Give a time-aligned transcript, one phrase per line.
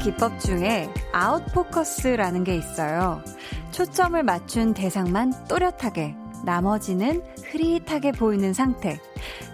[0.00, 3.22] 기법 중에 아웃포커스라는 게 있어요.
[3.70, 8.98] 초점을 맞춘 대상만 또렷하게, 나머지는 흐릿하게 보이는 상태.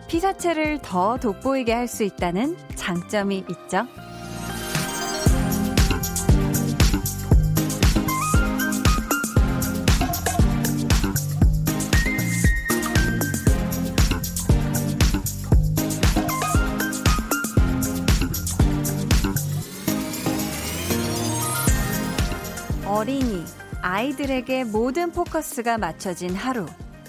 [0.08, 3.86] 피사체를 더 돋보이게 할 수 있다는 장점이 있죠.
[24.26, 26.66] 아이들에게 모든 포커스가 맞춰진 하루.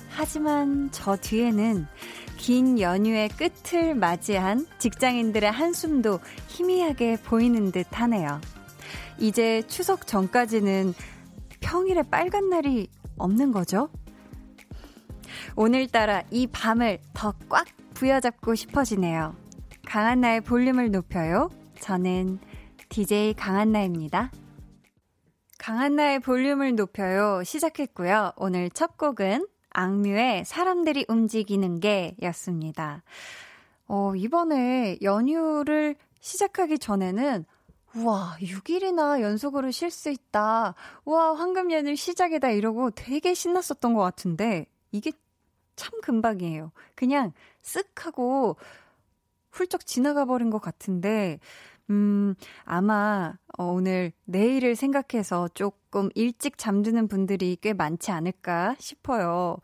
[0.10, 1.88] 하지만 저 뒤에는
[2.38, 8.40] 긴 연휴의 끝을 맞이한 직장인들의 한숨도 희미하게 보이는 듯 하네요.
[9.18, 10.94] 이제 추석 전까지는
[11.60, 13.90] 평일에 빨간 날이 없는 거죠?
[15.56, 19.36] 오늘따라 이 밤을 더 꽉 부여잡고 싶어지네요.
[19.88, 21.50] 강한나의 볼륨을 높여요.
[21.80, 22.38] 저는
[22.90, 24.32] DJ 강한나입니다.
[25.68, 27.44] 강한나의 볼륨을 높여요.
[27.44, 28.32] 시작했고요.
[28.38, 33.04] 오늘 첫 곡은 악뮤의 사람들이 움직이는 게 였습니다.
[33.86, 37.44] 어, 이번에 연휴를 시작하기 전에는
[37.98, 40.74] 우와, 6일이나 연속으로 쉴 수 있다.
[41.04, 42.52] 우와, 황금 연휴 시작이다.
[42.52, 45.12] 이러고 되게 신났었던 것 같은데, 이게
[45.76, 46.72] 참 금방이에요.
[46.96, 48.56] 그냥 쓱 하고
[49.52, 51.42] 훌쩍 지나가 버린 것 같은데,
[51.90, 52.36] 음,
[52.66, 59.58] 아마 어, 오늘 내일을 생각해서 조금 일찍 잠드는 분들이 꽤 많지 않을까 싶어요.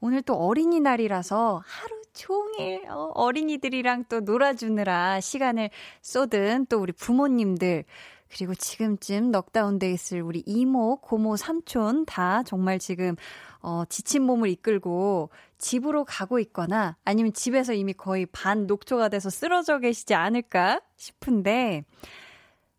[0.00, 5.70] 오늘 또 어린이날이라서 하루 종일 어, 어린이들이랑 또 놀아주느라 시간을
[6.02, 7.84] 쏟은 또 우리 부모님들
[8.32, 13.14] 그리고 지금쯤 넉다운돼 있을 우리 이모, 고모, 삼촌 다 정말 지금
[13.60, 19.78] 어, 지친 몸을 이끌고 집으로 가고 있거나 아니면 집에서 이미 거의 반 녹초가 돼서 쓰러져
[19.78, 21.84] 계시지 않을까 싶은데,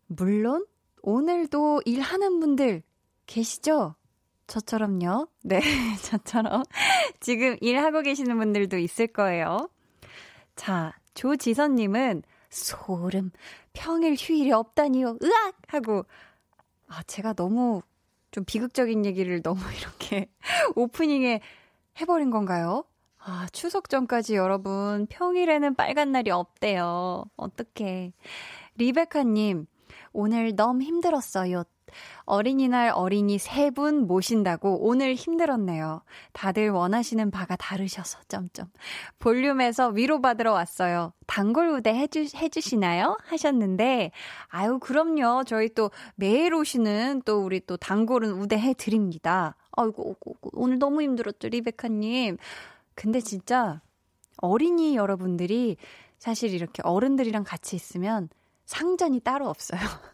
[0.06, 0.66] 물론
[1.02, 2.82] 오늘도 일하는 분들
[3.26, 3.94] 계시죠?
[4.48, 5.28] 저처럼요.
[5.44, 5.60] 네,
[6.02, 6.64] 저처럼.
[7.20, 9.70] 지금 일하고 계시는 분들도 있을 거예요.
[10.56, 13.30] 자, 조지선님은 소름,
[13.72, 15.18] 평일 휴일이 없다니요.
[15.22, 15.54] 으악!
[15.68, 16.04] 하고,
[16.86, 17.82] 아, 제가 너무
[18.30, 20.28] 좀 비극적인 얘기를 너무 이렇게
[20.76, 21.40] 오프닝에
[22.00, 22.84] 해버린 건가요?
[23.18, 27.24] 아, 추석 전까지 여러분, 평일에는 빨간 날이 없대요.
[27.36, 28.12] 어떡해.
[28.76, 29.66] 리베카님,
[30.12, 31.64] 오늘 너무 힘들었어요.
[32.24, 36.02] 어린이날 어린이 세 분 모신다고 오늘 힘들었네요.
[36.32, 38.70] 다들 원하시는 바가 다르셔서, 점점.
[39.18, 41.12] 볼륨에서 위로받으러 왔어요.
[41.26, 43.18] 단골 우대 해주, 해주시나요?
[43.24, 44.12] 하셨는데,
[44.48, 45.44] 아유, 그럼요.
[45.44, 49.56] 저희 또 매일 오시는 또 우리 또 단골은 우대 해 드립니다.
[49.72, 50.16] 아이고,
[50.52, 52.36] 오늘 너무 힘들었죠, 리베카님.
[52.94, 53.80] 근데 진짜
[54.38, 55.76] 어린이 여러분들이
[56.18, 58.28] 사실 이렇게 어른들이랑 같이 있으면
[58.66, 59.80] 상전이 따로 없어요.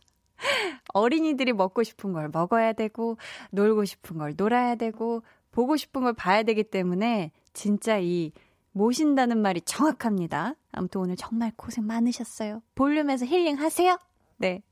[0.95, 3.17] 어린이들이 먹고 싶은 걸 먹어야 되고,
[3.51, 8.33] 놀고 싶은 걸 놀아야 되고, 보고 싶은 걸 봐야 되기 때문에, 진짜 이,
[8.73, 10.55] 모신다는 말이 정확합니다.
[10.73, 12.63] 아무튼 오늘 정말 고생 많으셨어요.
[12.75, 13.99] 볼륨에서 힐링 하세요!
[14.37, 14.63] 네.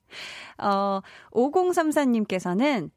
[0.59, 1.01] 어,
[1.33, 2.91] 5034님께서는,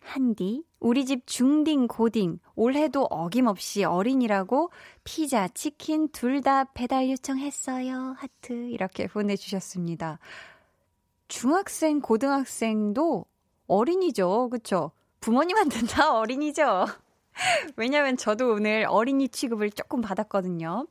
[0.00, 4.70] 한디, 우리 집 중딩 고딩, 올해도 어김없이 어린이라고
[5.04, 8.14] 피자, 치킨 둘 다 배달 요청했어요.
[8.16, 8.52] 하트.
[8.70, 10.18] 이렇게 보내주셨습니다.
[11.28, 13.24] 중학생, 고등학생도
[13.66, 14.48] 어린이죠.
[14.50, 14.92] 그쵸?
[15.20, 16.86] 부모님한테는 다 어린이죠.
[17.76, 20.86] 왜냐면 저도 오늘 어린이 취급을 조금 받았거든요.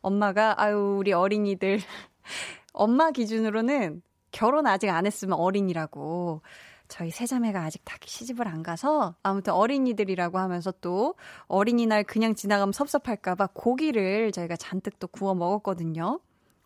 [0.00, 1.80] 엄마가, 아유, 우리 어린이들.
[2.72, 6.42] 엄마 기준으로는 결혼 아직 안 했으면 어린이라고.
[6.88, 11.14] 저희 세자매가 아직 다 시집을 안 가서 아무튼 어린이들이라고 하면서 또
[11.46, 16.18] 어린이날 그냥 지나가면 섭섭할까봐 고기를 저희가 잔뜩 또 구워 먹었거든요.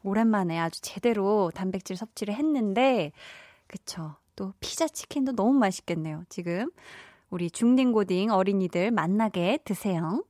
[0.04, 3.10] 오랜만에 아주 제대로 단백질 섭취를 했는데,
[3.66, 4.14] 그쵸.
[4.36, 6.24] 또 피자 치킨도 너무 맛있겠네요.
[6.28, 6.70] 지금
[7.30, 10.24] 우리 중딩고딩 어린이들 만나게 드세요.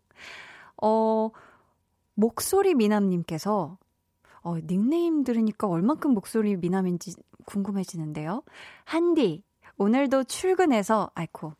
[0.83, 1.31] 어,
[2.15, 3.79] 목소리 미남님께서
[4.43, 7.15] 어, 닉네임 들으니까 얼만큼 목소리 미남인지
[7.47, 8.43] 궁금해지는데요.
[8.85, 9.43] 한디,
[9.79, 11.55] 오늘도 출근해서, 아이코,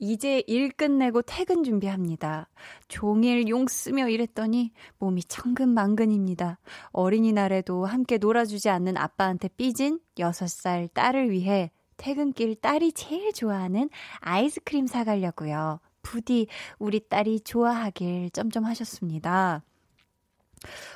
[0.00, 2.48] 이제 일 끝내고 퇴근 준비합니다.
[2.88, 6.58] 종일 용 쓰며 일했더니 몸이 천근만근입니다.
[6.92, 13.90] 어린이날에도 함께 놀아주지 않는 아빠한테 삐진 6살 딸을 위해 퇴근길 딸이 제일 좋아하는
[14.20, 15.80] 아이스크림 사가려고요.
[16.02, 16.46] 부디
[16.78, 19.62] 우리 딸이 좋아하길 점점 하셨습니다.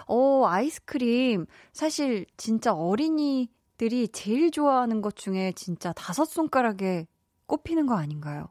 [0.06, 1.46] 어, 아이스크림.
[1.72, 7.06] 사실 진짜 어린이들이 제일 좋아하는 것 중에 진짜 다섯 손가락에
[7.46, 8.48] 꼽히는 거 아닌가요?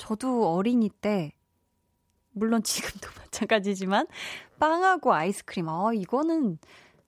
[0.00, 1.32] 저도 어린이 때,
[2.32, 4.06] 물론 지금도 마찬가지지만,
[4.58, 6.58] 빵하고 아이스크림, 아, 이거는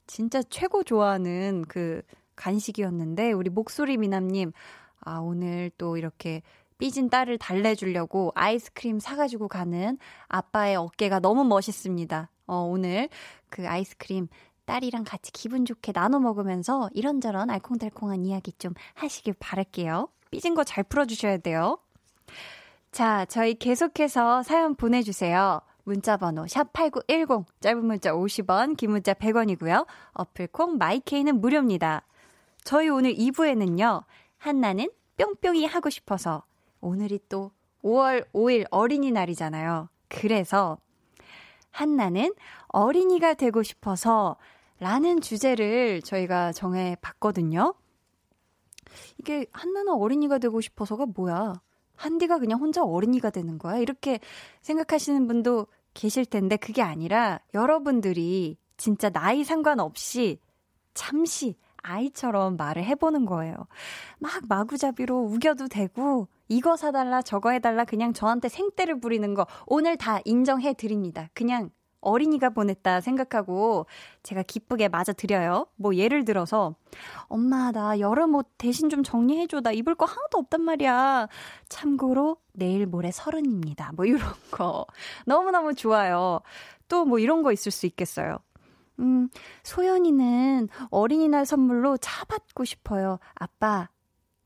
[0.06, 2.02] 진짜 최고 좋아하는 그
[2.36, 4.52] 간식이었는데, 우리 목소리 미남님,
[5.00, 6.42] 아, 오늘 또 이렇게
[6.76, 9.96] 삐진 딸을 달래주려고 아이스크림 사가지고 가는
[10.28, 12.28] 아빠의 어깨가 너무 멋있습니다.
[12.46, 13.08] 어, 오늘
[13.48, 14.28] 그 아이스크림
[14.66, 20.08] 딸이랑 같이 기분 좋게 나눠 먹으면서 이런저런 알콩달콩한 이야기 좀 하시길 바랄게요.
[20.30, 21.78] 삐진 거 잘 풀어주셔야 돼요.
[22.92, 25.62] 자, 저희 계속해서 사연 보내주세요.
[25.84, 29.86] 문자번호 샵8910, 짧은 문자 50원, 긴 문자 100원이고요.
[30.12, 32.02] 어플콩 마이케이는 무료입니다.
[32.64, 34.04] 저희 오늘 2부에는요,
[34.36, 36.44] 한나는 뿅뿅이 하고 싶어서
[36.82, 37.50] 오늘이 또
[37.82, 39.88] 5월 5일 어린이날이잖아요.
[40.08, 40.76] 그래서
[41.70, 42.34] 한나는
[42.68, 44.36] 어린이가 되고 싶어서
[44.80, 47.72] 라는 주제를 저희가 정해 봤거든요.
[49.16, 51.54] 이게 한나는 어린이가 되고 싶어서가 뭐야?
[51.96, 53.78] 한디가 그냥 혼자 어린이가 되는 거야?
[53.78, 54.20] 이렇게
[54.62, 60.40] 생각하시는 분도 계실 텐데 그게 아니라 여러분들이 진짜 나이 상관없이
[60.94, 63.54] 잠시 아이처럼 말을 해보는 거예요.
[64.18, 70.20] 막 마구잡이로 우겨도 되고, 이거 사달라, 저거 해달라, 그냥 저한테 생떼를 부리는 거 오늘 다
[70.24, 71.28] 인정해 드립니다.
[71.34, 71.70] 그냥
[72.02, 73.87] 어린이가 보냈다 생각하고
[74.22, 75.66] 제가 기쁘게 맞아 드려요.
[75.76, 76.75] 뭐 예를 들어서
[77.28, 79.60] 엄마 나 여름 옷 대신 좀 정리해 줘.
[79.60, 81.28] 나 입을 거 하나도 없단 말이야.
[81.69, 83.93] 참고로 내일 모레 서른입니다.
[83.94, 84.20] 뭐 이런
[84.50, 84.87] 거
[85.25, 86.40] 너무너무 좋아요.
[86.88, 88.37] 또 뭐 이런 거 있을 수 있겠어요.
[88.98, 89.31] 음,
[89.62, 93.19] 소연이는 어린이날 선물로 차 받고 싶어요.
[93.34, 93.88] 아빠,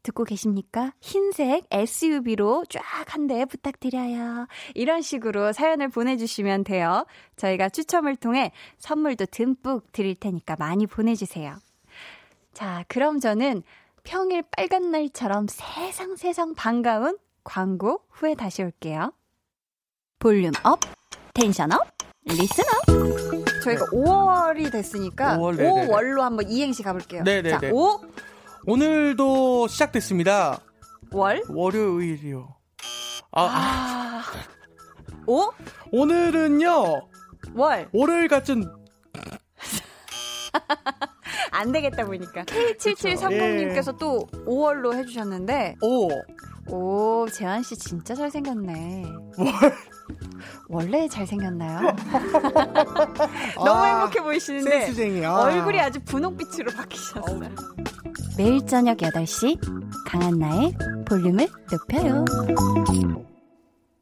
[0.06, 0.92] 듣고 계십니까?
[1.00, 4.46] 흰색 SUV로 쫙 한 대 부탁드려요.
[4.74, 7.04] 이런 식으로 사연을 보내주시면 돼요.
[7.36, 11.56] 저희가 추첨을 통해 선물도 듬뿍 드릴 테니까 많이 보내주세요.
[12.52, 13.62] 자, 그럼 저는
[14.04, 19.12] 평일 빨간 날처럼 세상 세상 반가운 광고 후에 다시 올게요.
[20.18, 20.80] volume up,
[21.34, 21.80] tension up,
[22.24, 22.86] listen up.
[23.64, 23.96] 저희가 네.
[23.98, 27.22] 5월이 됐으니까 5월, 5월 로 한번 이행시 가볼게요.
[27.24, 27.50] 네네네.
[27.50, 28.00] 자, 5.
[28.68, 30.58] 오늘도 시작됐습니다.
[31.12, 31.40] 월?
[31.48, 32.52] 월요일이요.
[33.30, 33.42] 아.
[33.42, 34.22] 아.
[35.24, 35.52] 5?
[35.92, 37.08] 오늘은요.
[37.54, 37.88] 월.
[37.92, 38.68] 월요일 같은.
[41.52, 42.42] 안 되겠다 보니까.
[42.44, 43.98] K7730님께서 예.
[44.00, 45.76] 또 5월로 해주셨는데.
[45.82, 46.08] 오.
[46.68, 49.04] 오, 재환씨 진짜 잘생겼네.
[49.38, 49.46] 월.
[50.68, 51.82] 원래 잘생겼나요?
[53.54, 55.42] 너무 아, 행복해 보이시는데 센스쟁이, 아.
[55.42, 57.50] 얼굴이 아주 분홍빛으로 바뀌셨어요.
[58.36, 59.58] 매일 저녁 8시
[60.06, 60.74] 강한나의
[61.06, 62.24] 볼륨을 높여요.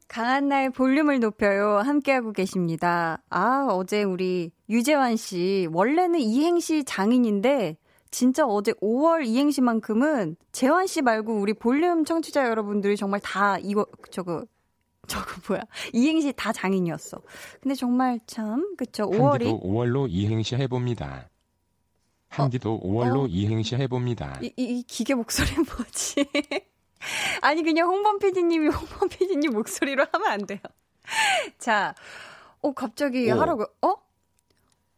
[0.09, 1.77] 강한나의 볼륨을 높여요.
[1.77, 3.23] 함께하고 계십니다.
[3.29, 7.77] 아, 어제 우리 유재환 씨, 원래는 이행시 장인인데,
[8.11, 14.43] 진짜 어제 5월 이행시만큼은 재환 씨 말고 우리 볼륨 청취자 여러분들이 정말 다 이거, 저거,
[15.07, 15.61] 저거 뭐야.
[15.93, 17.21] 이행시 다 장인이었어.
[17.61, 19.09] 근데 정말 참, 그쵸.
[19.09, 19.61] 5월이.
[19.61, 21.29] 5월로 이행시 해봅니다.
[22.43, 23.27] 한디도 어, 5월로 어.
[23.27, 24.39] 이행시 해봅니다.
[24.41, 26.29] 이, 이, 이 기계 목소리는 뭐지?
[27.41, 30.59] 아니, 그냥 홍범 PD님이 홍범 PD님 목소리로 하면 안 돼요.
[31.59, 31.95] 자,
[32.61, 33.39] 어, 갑자기 오.
[33.39, 33.95] 하라고, 어?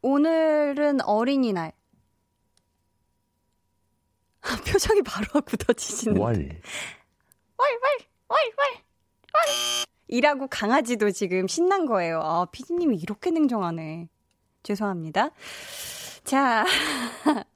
[0.01, 1.73] 오늘은 어린이날.
[4.65, 6.17] 표정이 바로 굳어지시는.
[6.17, 6.33] 월.
[6.35, 6.39] 월,
[7.57, 7.97] 월,
[8.29, 8.67] 월, 월,
[9.33, 9.85] 월.
[10.07, 12.21] 이라고 강아지도 지금 신난 거예요.
[12.23, 14.07] 아, 피디님이 이렇게 냉정하네.
[14.63, 15.31] 죄송합니다.
[16.27, 16.65] 자,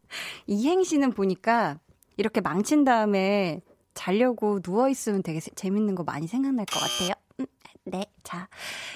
[0.48, 1.78] 이행시는 보니까
[2.16, 3.60] 이렇게 망친 다음에
[3.94, 7.12] 자려고 누워있으면 되게 재밌는 거 많이 생각날 것 같아요.
[7.42, 7.46] 음,
[7.84, 8.06] 네.
[8.24, 8.48] 자,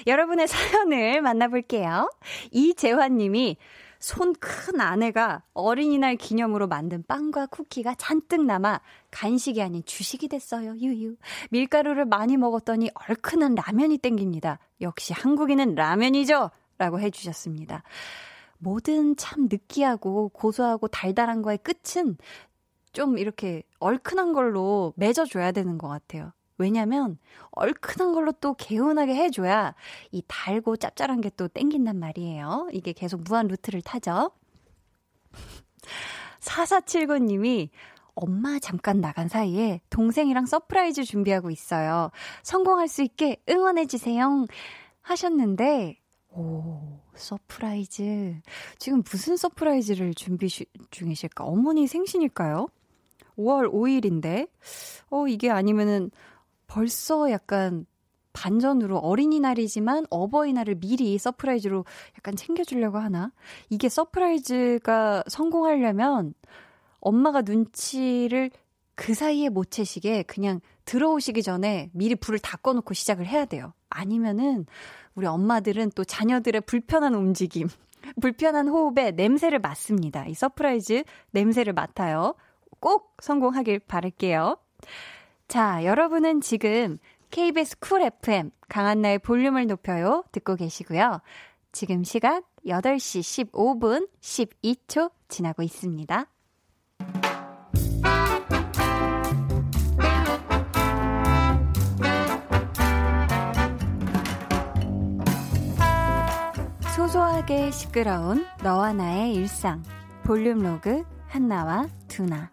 [0.06, 2.10] 여러분의 사연을 만나볼게요.
[2.52, 3.58] 이재환 님이
[3.98, 8.80] 손큰 아내가 어린이날 기념으로 만든 빵과 쿠키가 잔뜩 남아
[9.10, 10.74] 간식이 아닌 주식이 됐어요.
[10.76, 11.16] 유유.
[11.50, 14.58] 밀가루를 많이 먹었더니 얼큰한 라면이 땡깁니다.
[14.80, 16.50] 역시 한국인은 라면이죠.
[16.78, 17.82] 라고 해주셨습니다.
[18.58, 22.16] 뭐든 참 느끼하고 고소하고 달달한 거의 끝은
[22.92, 26.32] 좀 이렇게 얼큰한 걸로 맺어줘야 되는 것 같아요.
[26.58, 27.18] 왜냐면
[27.50, 29.74] 얼큰한 걸로 또 개운하게 해줘야
[30.10, 32.68] 이 달고 짭짤한 게 또 땡긴단 말이에요.
[32.72, 34.30] 이게 계속 무한 루트를 타죠.
[36.40, 37.68] 4479님이
[38.14, 42.10] 엄마 잠깐 나간 사이에 동생이랑 surprise 준비하고 있어요.
[42.42, 44.46] 성공할 수 있게 응원해주세요.
[45.02, 46.00] 하셨는데,
[46.36, 48.40] 오, surprise.
[48.78, 50.48] 지금 무슨 surprise를 준비
[50.90, 51.44] 중이실까?
[51.44, 52.68] 어머니 생신일까요?
[53.38, 54.48] 5월 5일인데,
[55.10, 56.10] 어, 이게 아니면은
[56.66, 57.86] 벌써 약간
[58.34, 61.86] 반전으로 어린이날이지만 어버이날을 미리 surprise로
[62.18, 63.32] 약간 챙겨주려고 하나?
[63.70, 66.34] 이게 surprise가 성공하려면
[67.00, 68.50] 엄마가 눈치를
[68.94, 73.72] 그 사이에 못 채시게 그냥 들어오시기 전에 미리 불을 다 꺼놓고 시작을 해야 돼요.
[73.88, 74.66] 아니면은
[75.16, 77.68] 우리 엄마들은 또 자녀들의 불편한 움직임,
[78.20, 80.26] 불편한 호흡에 냄새를 맡습니다.
[80.26, 82.34] 이 surprise 냄새를 맡아요.
[82.78, 84.58] 꼭 성공하길 바랄게요.
[85.48, 86.98] 자, 여러분은 지금
[87.30, 91.20] KBS 쿨 FM 강한나의 볼륨을 높여요 듣고 계시고요.
[91.72, 96.26] 지금 시각 8시 15분 12초 지나고 있습니다.
[107.36, 109.82] 소소하게 시끄러운 너와 나의 일상
[110.24, 112.50] 볼륨 로그 한나와 두나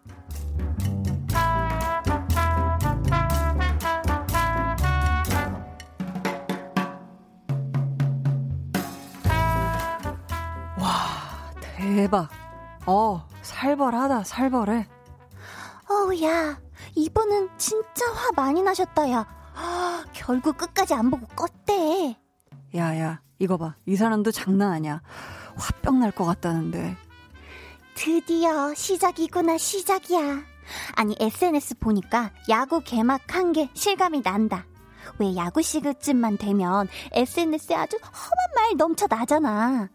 [11.76, 12.28] 대박.
[12.86, 14.86] 어, 살벌하다, 살벌해.
[15.88, 16.58] 어우, 야,
[16.94, 19.26] 이번은 진짜 화 많이 나셨다, 야.
[19.54, 22.16] 아, 결국 끝까지 안 보고 껐대.
[22.74, 23.74] 야, 야, 이거 봐.
[23.86, 25.02] 이 사람도 장난 아니야.
[25.56, 26.96] 화병 날 것 같다는데.
[27.94, 30.42] 드디어 시작이구나, 시작이야.
[30.96, 34.66] 아니, SNS 보니까 야구 개막한 게 실감이 난다.
[35.18, 39.88] 왜 야구 시그쯤만 되면 SNS에 아주 험한 말 넘쳐 나잖아.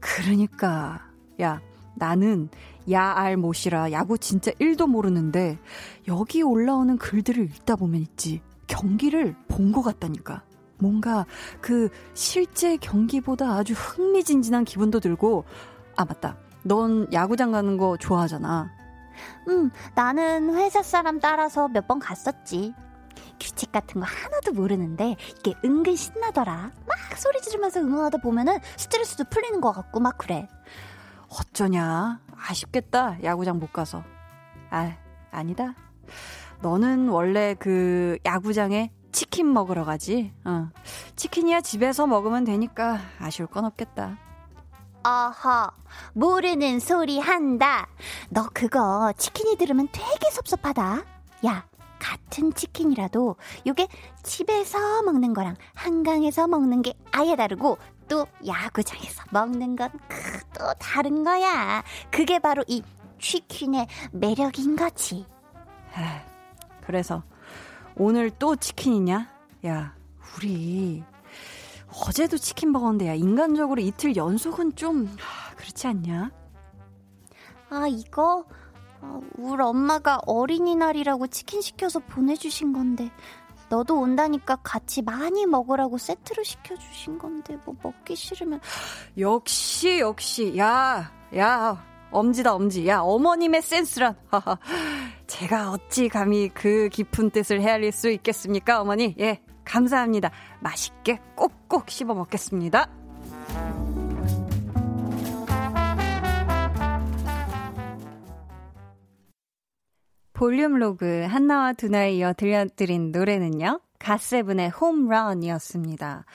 [0.00, 1.00] 그러니까.
[1.40, 1.60] 야,
[1.96, 2.48] 나는
[2.90, 5.58] 야알 못이라 야구 진짜 1도 모르는데
[6.08, 8.42] 여기 올라오는 글들을 읽다 보면 있지.
[8.66, 10.42] 경기를 본 것 같다니까.
[10.82, 11.24] 뭔가
[11.60, 15.44] 그 실제 경기보다 아주 흥미진진한 기분도 들고
[15.96, 16.36] 아 맞다.
[16.64, 18.70] 넌 야구장 가는 거 좋아하잖아.
[19.48, 22.74] 응, 나는 회사 사람 따라서 몇 번 갔었지.
[23.40, 26.70] 규칙 같은 거 하나도 모르는데 이게 은근 신나더라.
[26.86, 30.48] 막 소리 지르면서 응원하다 보면은 스트레스도 풀리는 것 같고 막 그래.
[31.28, 32.20] 어쩌냐.
[32.36, 33.18] 아쉽겠다.
[33.22, 34.02] 야구장 못 가서.
[34.70, 34.96] 아,
[35.30, 35.74] 아니다.
[36.60, 40.32] 너는 원래 그 야구장에 치킨 먹으러 가지.
[40.44, 40.68] 어.
[41.16, 44.18] 치킨이야 집에서 먹으면 되니까 아쉬울 건 없겠다.
[45.04, 45.70] 어허,
[46.14, 47.88] 모르는 소리 한다.
[48.30, 51.02] 너 그거 치킨이 들으면 되게 섭섭하다.
[51.46, 51.66] 야,
[51.98, 53.88] 같은 치킨이라도 요게
[54.22, 57.78] 집에서 먹는 거랑 한강에서 먹는 게 아예 다르고
[58.08, 59.90] 또 야구장에서 먹는 건
[60.58, 61.82] 또 다른 거야.
[62.10, 62.82] 그게 바로 이
[63.18, 65.26] 치킨의 매력인 거지.
[65.94, 66.20] 아,
[66.86, 67.22] 그래서
[67.96, 69.28] 오늘 또 치킨이냐?
[69.66, 69.94] 야,
[70.36, 71.02] 우리
[72.06, 75.14] 어제도 치킨 먹었는데 야 인간적으로 이틀 연속은 좀
[75.56, 76.30] 그렇지 않냐?
[77.70, 78.44] 아 이거
[79.02, 83.10] 어, 우리 엄마가 어린이날이라고 치킨 시켜서 보내주신 건데
[83.68, 88.60] 너도 온다니까 같이 많이 먹으라고 세트로 시켜주신 건데 뭐 먹기 싫으면.
[89.18, 90.56] 역시 역시.
[90.58, 92.86] 야 야 엄지다 엄지.
[92.86, 94.16] 야 어머님의 센스란
[95.32, 102.12] 제가 어찌 감히 그 깊은 뜻을 헤아릴 수 있겠습니까 어머니 예 감사합니다 맛있게 꼭꼭 씹어
[102.12, 102.90] 먹겠습니다.
[110.34, 113.80] 볼륨 로그 한나와 두나에 이어 들려드린 노래는요.
[114.00, 116.26] 갓세븐의 홈런이었습니다.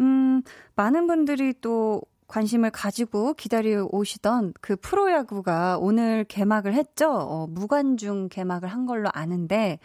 [0.00, 0.42] 음,
[0.74, 2.00] 많은 분들이 또
[2.32, 7.12] 관심을 가지고 기다려 오시던 그 프로야구가 오늘 개막을 했죠.
[7.12, 9.78] 어, 무관중 개막을 한 걸로 아는데,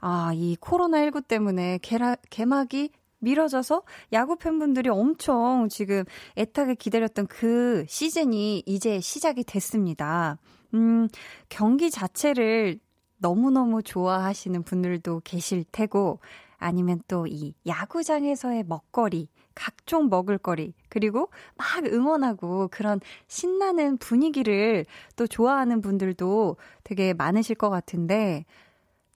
[0.00, 2.88] 아, 이 코로나19 때문에 개라, 개막이
[3.18, 3.82] 미뤄져서
[4.14, 6.04] 야구 팬분들이 엄청 지금
[6.38, 10.38] 애타게 기다렸던 그 시즌이 이제 시작이 됐습니다.
[10.72, 11.08] 음,
[11.50, 12.78] 경기 자체를
[13.18, 16.20] 너무너무 좋아하시는 분들도 계실 테고,
[16.64, 25.80] 아니면 또 이 야구장에서의 먹거리, 각종 먹을거리, 그리고 막 응원하고 그런 신나는 분위기를 또 좋아하는
[25.80, 28.44] 분들도 되게 많으실 것 같은데,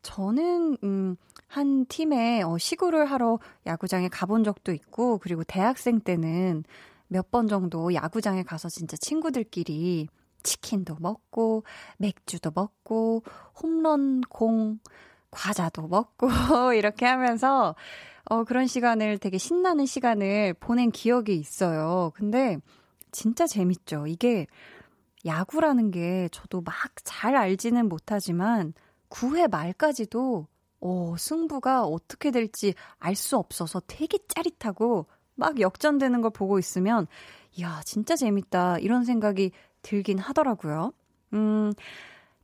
[0.03, 1.17] 저는, 음,
[1.49, 6.65] 한 팀에 어, 시구를 하러 야구장에 가본 적도 있고, 그리고 대학생 때는
[7.09, 10.09] 몇 번 정도 야구장에 가서 진짜 친구들끼리
[10.43, 11.65] 치킨도 먹고,
[11.99, 13.23] 맥주도 먹고,
[13.61, 14.79] 홈런 공,
[15.31, 16.29] 과자도 먹고,
[16.75, 17.75] 이렇게 하면서,
[18.27, 22.13] 어, 그런 시간을 되게 신나는 시간을 보낸 기억이 있어요.
[22.15, 22.59] 근데
[23.13, 24.07] 진짜 재밌죠.
[24.07, 24.47] 이게
[25.27, 28.75] 야구라는 게 저도 막 잘 알지는 못하지만
[29.11, 30.47] 9회 말까지도
[30.81, 37.07] 어, 승부가 어떻게 될지 알 수 없어서 되게 짜릿하고 막 역전되는 걸 보고 있으면
[37.57, 38.79] 이야, 진짜 재밌다.
[38.79, 40.93] 이런 생각이 들긴 하더라고요.
[41.33, 41.73] 음,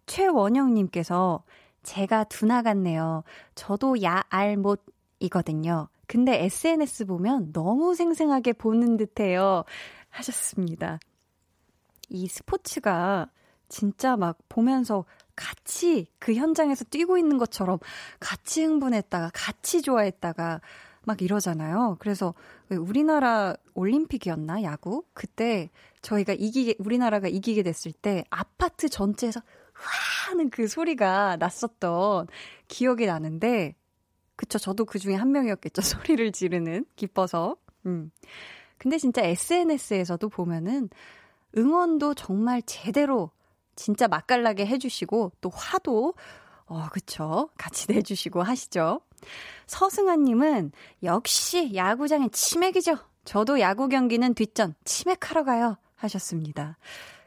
[0.06, 1.42] 최원영님께서
[1.84, 3.22] 제가 두나 같네요.
[3.54, 5.88] 저도 야, 알, 못이거든요.
[6.06, 9.64] 근데 SNS 보면 너무 생생하게 보는 듯해요.
[10.10, 10.98] 하셨습니다.
[12.08, 13.30] 이 스포츠가
[13.68, 15.04] 진짜 막 보면서
[15.36, 17.78] 같이 그 현장에서 뛰고 있는 것처럼
[18.20, 20.60] 같이 흥분했다가 같이 좋아했다가
[21.06, 21.96] 막 이러잖아요.
[21.98, 22.34] 그래서
[22.68, 25.70] 왜 우리나라 올림픽이었나 야구 그때
[26.02, 29.40] 저희가 이기게 우리나라가 이기게 됐을 때 아파트 전체에서
[29.84, 32.26] 와 하는 그 소리가 났었던
[32.68, 33.74] 기억이 나는데
[34.36, 38.10] 그쵸 저도 그 중에 한 명이었겠죠 소리를 지르는 기뻐서 음
[38.78, 40.88] 근데 진짜 SNS에서도 보면은
[41.56, 43.30] 응원도 정말 제대로
[43.76, 46.14] 진짜 맛깔나게 해주시고 또 화도
[46.66, 49.00] 어 그쵸 같이 내주시고 하시죠.
[49.66, 50.72] 서승아님은
[51.02, 52.96] 역시 야구장의 치맥이죠.
[53.24, 56.76] 저도 야구 경기는 뒷전 치맥하러 가요 하셨습니다.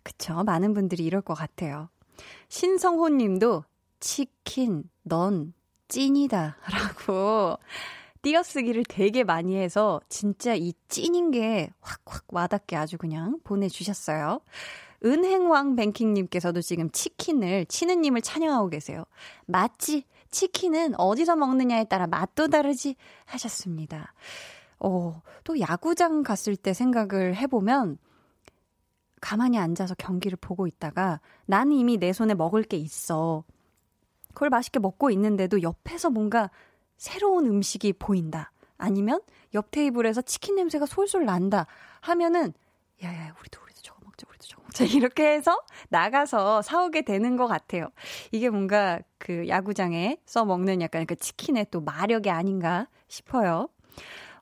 [0.04, 1.90] 그쵸 많은 분들이 이럴 것 같아요.
[2.50, 3.64] 신성호 님도
[4.00, 5.54] 치킨 넌
[5.88, 7.58] 찐이다 라고
[8.22, 14.42] 띄어쓰기를 되게 많이 해서 진짜 이 찐인 게 확확 와닿게 아주 그냥 보내주셨어요.
[15.06, 19.04] 은행왕 뱅킹님께서도 지금 치킨을 치느님을 찬양하고 계세요.
[19.46, 20.06] 맞지?
[20.32, 22.96] 치킨은 어디서 먹느냐에 따라 맛도 다르지
[23.26, 24.14] 하셨습니다.
[24.80, 27.98] 어, 또 야구장 갔을 때 생각을 해보면
[29.22, 33.44] 가만히 앉아서 경기를 보고 있다가 나는 이미 내 손에 먹을 게 있어.
[34.34, 36.50] 그걸 맛있게 먹고 있는데도 옆에서 뭔가
[36.98, 38.52] 새로운 음식이 보인다.
[38.78, 39.22] 아니면
[39.54, 41.66] 옆 테이블에서 치킨 냄새가 솔솔 난다.
[42.02, 42.54] 하면은
[43.04, 45.60] 야야 우리도 우리도 저거 먹자 우리도 저거 먹자 이렇게 해서
[45.90, 47.90] 나가서 사오게 되는 것 같아요.
[48.32, 53.70] 이게 뭔가 그 야구장에 써 먹는 약간 그 치킨의 또 마력이 아닌가 싶어요.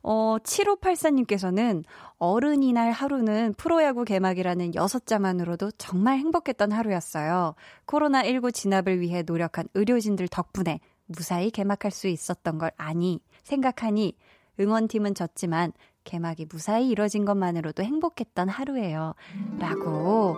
[0.08, 1.84] 어, 7584님께서는
[2.20, 7.56] 어른이 날 하루는 프로야구 개막이라는 여섯 자만으로도 정말 행복했던 하루였어요.
[7.88, 14.16] 코로나19 진압을 위해 노력한 의료진들 덕분에 무사히 개막할 수 있었던 걸 아니, 생각하니
[14.60, 19.16] 응원팀은 졌지만 개막이 무사히 이뤄진 것만으로도 행복했던 하루예요.
[19.58, 20.38] 라고.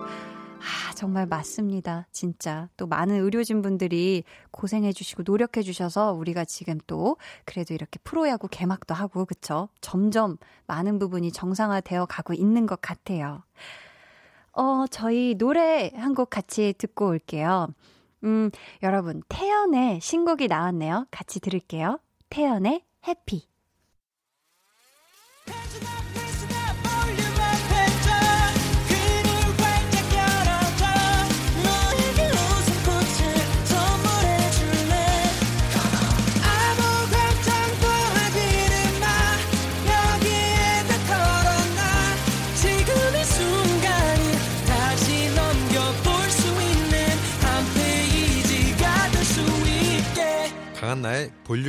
[0.60, 2.06] 아, 정말 맞습니다.
[2.10, 2.68] 진짜.
[2.76, 9.68] 또 많은 의료진 분들이 고생해주시고 노력해주셔서 우리가 지금 또 그래도 이렇게 프로야구 개막도 하고, 그쵸?
[9.80, 13.42] 점점 많은 부분이 정상화되어 가고 있는 것 같아요.
[14.52, 17.68] 어, 저희 노래 한 곡 같이 듣고 올게요.
[18.24, 18.50] 음,
[18.82, 21.06] 여러분, 태연의 신곡이 나왔네요.
[21.12, 22.00] 같이 들을게요.
[22.30, 23.46] 태연의 해피.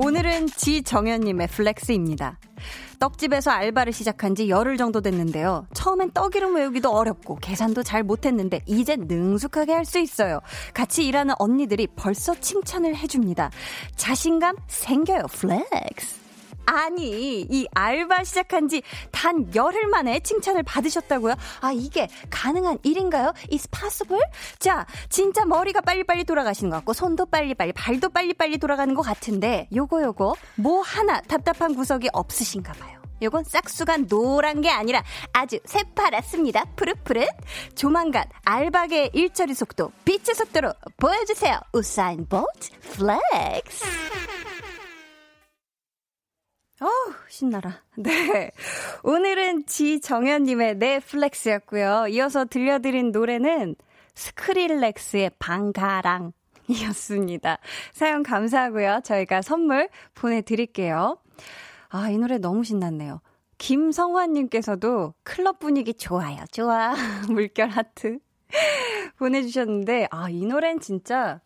[0.00, 2.38] 오늘은 지정현님의 flex입니다.
[3.00, 5.66] 떡집에서 알바를 시작한 지 열흘 정도 됐는데요.
[5.74, 10.40] 처음엔 떡 이름 외우기도 어렵고 계산도 잘 못했는데 이제 능숙하게 할 수 있어요.
[10.72, 13.50] 같이 일하는 언니들이 벌써 칭찬을 해줍니다.
[13.96, 15.22] 자신감 생겨요.
[15.32, 16.27] flex.
[16.68, 21.34] 아니, 이 알바 시작한 지 단 열흘 만에 칭찬을 받으셨다고요?
[21.60, 23.32] 아, 이게 가능한 일인가요?
[23.52, 24.22] Is possible?
[24.58, 30.02] 자, 진짜 머리가 빨리빨리 돌아가시는 것 같고, 손도 빨리빨리, 발도 빨리빨리 돌아가는 것 같은데, 요거,
[30.02, 32.98] 요거, 뭐 하나 답답한 구석이 없으신가 봐요.
[33.20, 35.02] 요건 싹수가 노란 게 아니라
[35.32, 36.64] 아주 새파랗습니다.
[36.76, 37.28] 푸릇푸릇.
[37.74, 41.58] 조만간 알바계 일처리 속도, 빛의 속도로 보여주세요.
[41.72, 43.84] 우사인 볼트 flex.
[46.80, 47.82] 어우, 신나라.
[47.96, 48.52] 네.
[49.02, 52.06] 오늘은 지정현님의 flex였고요.
[52.10, 53.74] 이어서 들려드린 노래는
[54.14, 56.32] 스크릴렉스의 Bangarang.
[56.68, 57.58] 이었습니다.
[57.92, 59.00] 사연 감사하고요.
[59.02, 61.18] 저희가 선물 보내드릴게요.
[61.88, 63.22] 아, 이 노래 너무 신났네요.
[63.56, 66.44] 김성환님께서도 클럽 분위기 좋아요.
[66.52, 66.94] 좋아.
[67.30, 68.18] 물결 하트.
[69.16, 71.40] 보내주셨는데, 아, 이 노래는 진짜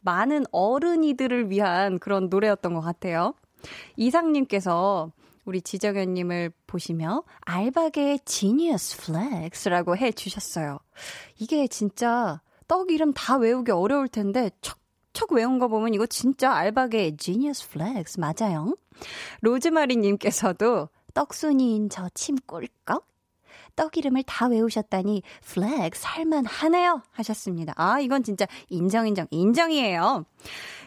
[0.00, 3.34] 많은 어른이들을 위한 그런 노래였던 것 같아요.
[3.96, 5.12] 이상님께서
[5.44, 10.78] 우리 지정현님을 보시며 알바계의 genius flex라고 해 주셨어요.
[11.38, 17.16] 이게 진짜 떡 이름 다 외우기 어려울 텐데 척척 외운 거 보면 이거 진짜 알바계의
[17.16, 18.74] genius flex 맞아요.
[19.42, 23.06] 로즈마리님께서도 떡순이인 저 침 꿀꺽
[23.76, 27.72] 떡 이름을 다 외우셨다니 flex 할만하네요 하셨습니다.
[27.76, 30.24] 아 이건 진짜 인정 인정 인정이에요.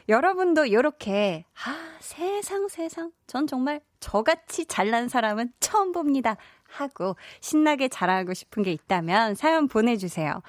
[0.10, 6.36] 여러분도 이렇게 아 세상 세상 전 정말 저같이 잘난 사람은 처음 봅니다
[6.68, 10.42] 하고 신나게 자랑하고 싶은 게 있다면 사연 보내주세요.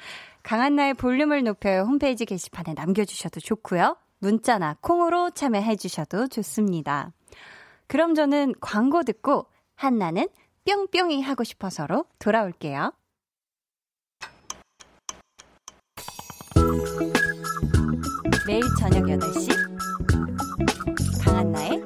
[0.43, 3.97] 강한나의 볼륨을 높여요 홈페이지 게시판에 남겨주셔도 좋고요.
[4.21, 7.13] 문자나 콩으로 참여해주셔도 좋습니다.
[7.87, 10.29] 그럼 저는 광고 듣고 한나는
[10.65, 12.93] 뿅뿅이 하고 싶어서로 돌아올게요.
[18.51, 19.49] 매일 저녁 8시
[21.25, 21.81] 강한나의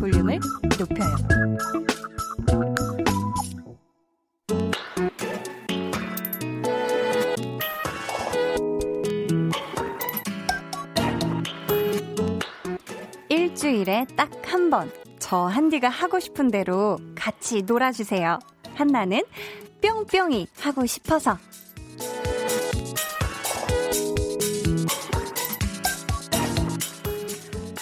[0.00, 0.40] 볼륨을
[0.76, 1.14] 높여요.
[13.28, 18.40] 일주일에 딱 한 번, 저 한디가 하고 싶은 대로 같이 놀아주세요.
[18.74, 19.22] 한나는
[19.80, 21.38] 뿅뿅이 하고 싶어서.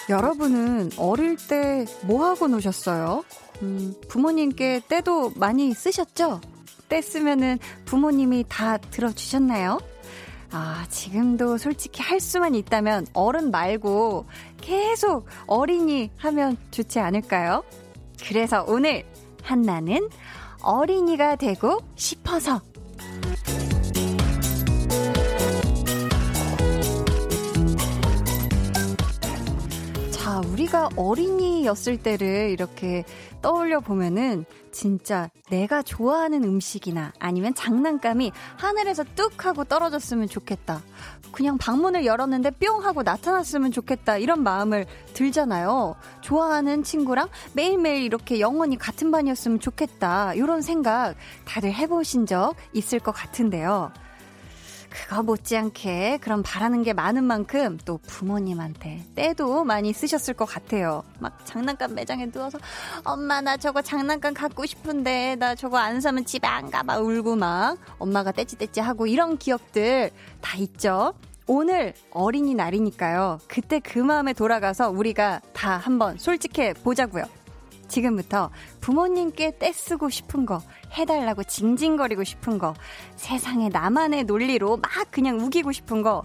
[0.08, 3.24] 여러분은 어릴 때 뭐 하고 노셨어요?
[3.62, 6.40] 음, 부모님께 때도 많이 쓰셨죠?
[6.88, 9.80] 때 쓰면은 부모님이 다 들어주셨나요?
[10.52, 14.26] 아, 지금도 솔직히 할 수만 있다면 어른 말고
[14.60, 17.64] 계속 어린이 하면 좋지 않을까요?
[18.26, 19.04] 그래서 오늘
[19.42, 20.08] 한나는
[20.62, 22.60] 어린이가 되고 싶어서
[30.26, 33.04] 자, 우리가 어린이였을 때를 이렇게
[33.42, 40.82] 떠올려 보면은 진짜 내가 좋아하는 음식이나 아니면 장난감이 하늘에서 뚝 하고 떨어졌으면 좋겠다.
[41.30, 44.18] 그냥 방문을 열었는데 뿅 하고 나타났으면 좋겠다.
[44.18, 45.94] 이런 마음을 들잖아요.
[46.22, 50.34] 좋아하는 친구랑 매일매일 이렇게 영원히 같은 반이었으면 좋겠다.
[50.34, 53.92] 이런 생각 다들 해보신 적 있을 것 같은데요.
[55.08, 61.02] 그거 못지않게 그럼 바라는 게 많은 만큼 또 부모님한테 때도 많이 쓰셨을 것 같아요.
[61.18, 62.58] 막 장난감 매장에 누워서
[63.04, 67.36] 엄마 나 저거 장난감 갖고 싶은데 나 저거 안 사면 집에 안 가 막 울고
[67.36, 71.14] 막 엄마가 떼찌떼찌 하고 이런 기억들 다 있죠.
[71.46, 73.38] 오늘 어린이날이니까요.
[73.48, 77.24] 그때 그 마음에 돌아가서 우리가 다 한번 솔직해 보자고요.
[77.88, 80.60] 지금부터 부모님께 떼쓰고 싶은 거,
[80.96, 82.74] 해달라고 징징거리고 싶은 거,
[83.16, 86.24] 세상에 나만의 논리로 막 그냥 우기고 싶은 거,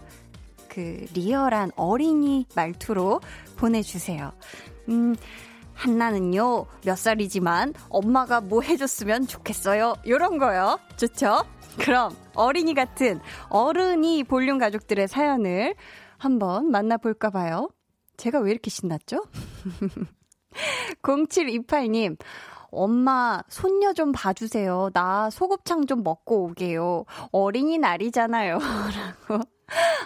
[0.67, 3.19] 그 리얼한 어린이 말투로
[3.57, 4.31] 보내주세요.
[4.89, 5.15] 음,
[5.73, 9.95] 한나는요, 몇 살이지만 엄마가 뭐 해줬으면 좋겠어요.
[10.07, 10.79] 요런 거요.
[10.95, 11.43] 좋죠?
[11.79, 13.19] 그럼 어린이 같은
[13.49, 15.75] 어른이 볼륨 가족들의 사연을
[16.17, 17.69] 한번 만나볼까 봐요.
[18.17, 19.25] 제가 왜 이렇게 신났죠?
[21.01, 22.17] 0728님,
[22.71, 24.89] 엄마, 손녀 좀 봐주세요.
[24.93, 27.05] 나 소곱창 좀 먹고 오게요.
[27.31, 28.59] 어린이날이잖아요.
[29.29, 29.43] 라고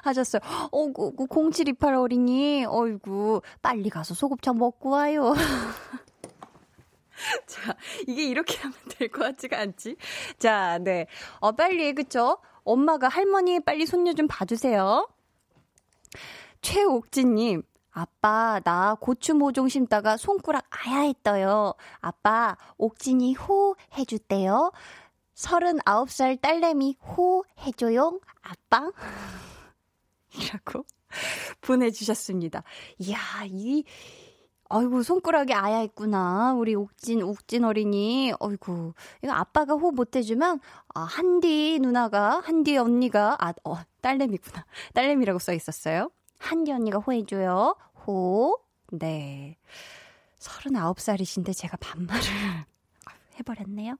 [0.04, 0.42] 하셨어요.
[0.72, 0.88] 어,
[1.30, 5.34] 0728 어린이, 어이구, 빨리 가서 소곱창 먹고 와요.
[7.48, 7.76] 자,
[8.08, 9.96] 이게 이렇게 하면 될 것 같지가 않지?
[10.38, 11.08] 자, 네.
[11.40, 12.38] 어, 빨리, 그쵸?
[12.64, 15.08] 엄마가 할머니 빨리 손녀 좀 봐주세요.
[16.62, 17.62] 최옥진님,
[17.96, 21.74] 아빠, 나 고추 모종 심다가 손가락 아야했어요.
[22.02, 24.74] 아빠, 옥진이 호 해주대요.
[25.34, 28.20] 39살 딸내미 호 해줘요.
[28.42, 28.92] 아빠.
[30.38, 30.86] 이라고
[31.62, 32.64] 보내주셨습니다.
[33.00, 33.86] 이야, 이,
[34.68, 36.54] 아이고, 손가락이 아야했구나.
[36.56, 38.34] 우리 옥진, 옥진 어린이.
[38.40, 38.94] 어이구.
[39.24, 40.60] 이거 아빠가 호 못해주면,
[40.94, 44.66] 아, 한디 누나가, 한디 언니가, 아, 어, 딸내미구나.
[44.94, 46.10] 딸내미라고 써 있었어요.
[46.46, 47.76] 한디 언니가 호해줘요.
[48.06, 48.58] 호.
[48.92, 49.58] 네.
[50.40, 52.22] 39살이신데 제가 반말을
[53.40, 53.98] 해버렸네요.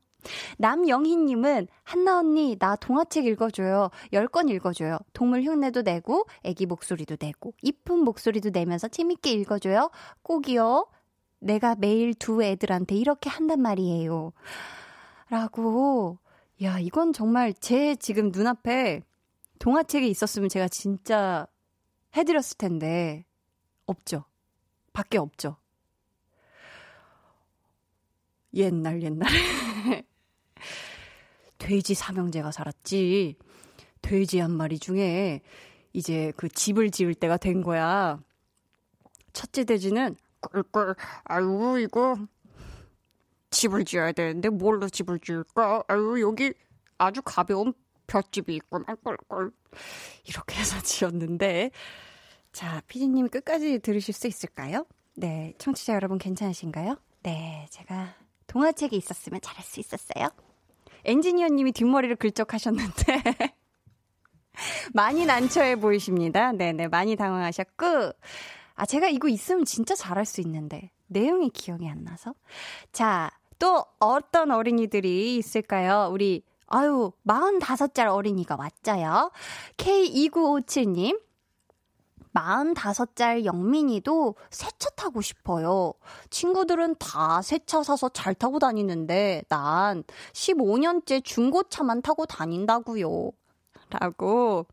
[0.58, 3.90] 남영희님은 한나 언니 나 동화책 읽어줘요.
[4.12, 4.98] 10권 읽어줘요.
[5.14, 9.92] 동물 흉내도 내고 애기 목소리도 내고 이쁜 목소리도 내면서 재밌게 읽어줘요.
[10.24, 10.88] 꼭이요.
[11.40, 14.34] 내가 매일 두 애들한테 이렇게 한단 말이에요.
[15.30, 16.18] 라고
[16.64, 19.02] 야 이건 정말 제 지금 눈앞에
[19.60, 21.48] 동화책이 있었으면 제가 진짜
[22.16, 23.26] 해드렸을 텐데
[23.86, 24.26] 없죠.
[24.94, 25.58] 밖에 없죠.
[28.54, 29.32] 옛날 옛날에
[31.58, 33.36] 돼지 삼형제가 살았지.
[34.02, 35.42] 돼지 한 마리 중에
[35.94, 38.20] 이제 그 집을 지을 때가 된 거야.
[39.34, 42.18] 첫째 돼지는 꿀꿀 아유 이거
[43.50, 45.84] 집을 지어야 되는데 뭘로 집을 지을까?
[45.88, 46.54] 아유 여기
[46.98, 47.74] 아주 가벼운
[48.08, 49.52] 볏집이 있구나 꿀꿀
[50.26, 51.72] 이렇게 해서 지었는데
[52.56, 54.86] 자 피디님 끝까지 들으실 수 있을까요?
[55.14, 56.98] 네 청취자 여러분 괜찮으신가요?
[57.24, 58.16] 네 제가
[58.48, 60.30] 동화책이 있었으면 잘할 수 있었어요.
[61.04, 63.24] 엔지니어님이 뒷머리를 긁적하셨는데
[64.94, 66.54] 많이 난처해 보이십니다.
[66.54, 68.14] 네네 많이 당황하셨고
[68.76, 72.34] 아 제가 이거 있으면 진짜 잘할 수 있는데 내용이 기억이 안 나서
[72.94, 76.10] 자 또 어떤 어린이들이 있을까요?
[76.12, 79.32] 우리 아유, 45살 어린이가 왔죠요.
[79.78, 81.20] K2957님,
[82.36, 85.94] 45살 영민이도 새 차 타고 싶어요.
[86.30, 93.32] 친구들은 다 새 차 사서 잘 타고 다니는데 난 15년째 중고차만 타고 다닌다고요.
[93.90, 94.66] 라고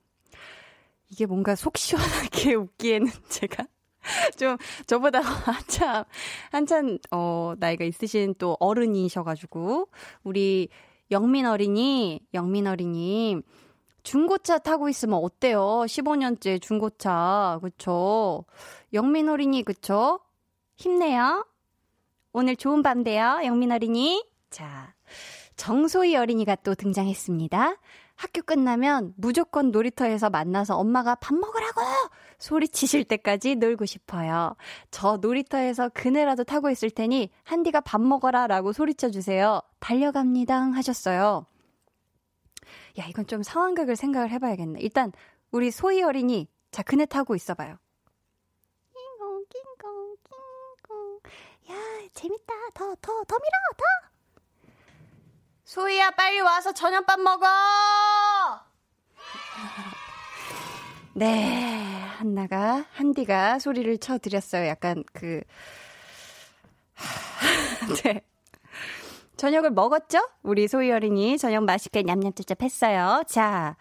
[1.08, 3.66] 이게 뭔가 속 시원하게 웃기에는 제가
[4.38, 6.04] 좀 저보다 한참
[6.50, 9.88] 한참 어 나이가 있으신 또 어른이셔 가지고
[10.24, 10.68] 우리
[11.10, 13.36] 영민 어린이 영민 어린이
[14.02, 15.60] 중고차 타고 있으면 어때요?
[15.86, 17.58] 15년째 중고차.
[17.62, 18.44] 그쵸?
[18.92, 20.20] 영민 어린이, 그쵸?
[20.76, 21.46] 힘내요.
[22.32, 24.24] 오늘 좋은 밤 돼요, 영민 어린이.
[24.50, 24.94] 자,
[25.56, 27.76] 정소희 어린이가 또 등장했습니다.
[28.16, 31.80] 학교 끝나면 무조건 놀이터에서 만나서 엄마가 밥 먹으라고!
[32.38, 34.56] 소리치실 때까지 놀고 싶어요.
[34.90, 39.60] 저 놀이터에서 그네라도 타고 있을 테니 한디가 밥 먹어라 라고 소리쳐 주세요.
[39.80, 41.46] 달려갑니다 하셨어요.
[42.98, 44.80] 야, 이건 좀 상황극을 생각을 해봐야겠네.
[44.80, 45.12] 일단,
[45.50, 47.78] 우리 소희 어린이, 자, 그네 타고 있어봐요.
[48.94, 50.16] 낑공, 낑공,
[50.88, 51.20] 낑공.
[51.70, 51.74] 야,
[52.12, 52.54] 재밌다.
[52.74, 53.84] 더, 더, 더 밀어, 더!
[55.64, 57.46] 소희야, 빨리 와서 저녁밥 먹어!
[61.14, 64.66] 네, 한나가, 한디가 소리를 쳐드렸어요.
[64.66, 65.42] 약간 그,
[68.04, 68.22] 네.
[69.42, 70.20] 저녁을 먹었죠?
[70.44, 73.24] 우리 소희 어린이 저녁 맛있게 냠냠짭짭 했어요.
[73.26, 73.76] 자,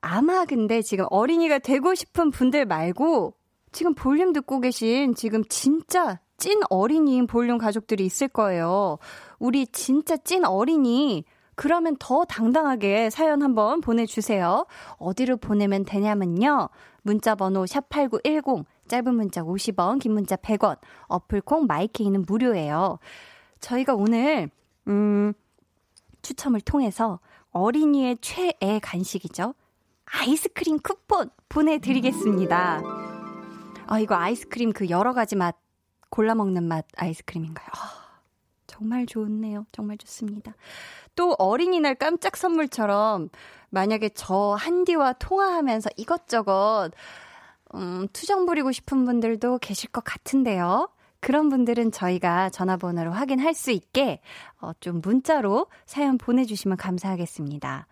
[0.00, 3.32] 아마 근데 지금 어린이가 되고 싶은 분들 말고
[3.70, 8.98] 지금 볼륨 듣고 계신 지금 진짜 찐 어린이인 볼륨 가족들이 있을 거예요.
[9.38, 11.22] 우리 진짜 찐 어린이
[11.54, 14.66] 그러면 더 당당하게 사연 한번 보내주세요.
[14.98, 16.70] 어디로 보내면 되냐면요.
[17.02, 22.98] 문자 번호 샵8910, 짧은 문자 50원, 긴 문자 100원, 어플콩 마이케이는 무료예요.
[23.60, 24.50] 저희가 오늘,
[24.88, 25.32] 음,
[26.22, 29.54] 추첨을 통해서 어린이의 최애 간식이죠.
[30.04, 32.82] 아이스크림 쿠폰 보내드리겠습니다.
[33.86, 35.56] 아, 이거 아이스크림 그 여러 가지 맛
[36.10, 37.66] 골라 먹는 맛 아이스크림인가요?
[37.72, 38.20] 아,
[38.66, 39.66] 정말 좋네요.
[39.72, 40.54] 정말 좋습니다.
[41.14, 43.28] 또 어린이날 깜짝 선물처럼
[43.70, 46.90] 만약에 저 한디와 통화하면서 이것저것
[47.74, 50.88] 음, 투정 부리고 싶은 분들도 계실 것 같은데요.
[51.22, 54.20] 그런 분들은 저희가 전화번호를 확인할 수 있게
[54.60, 57.86] 어, 좀 문자로 사연 보내주시면 감사하겠습니다.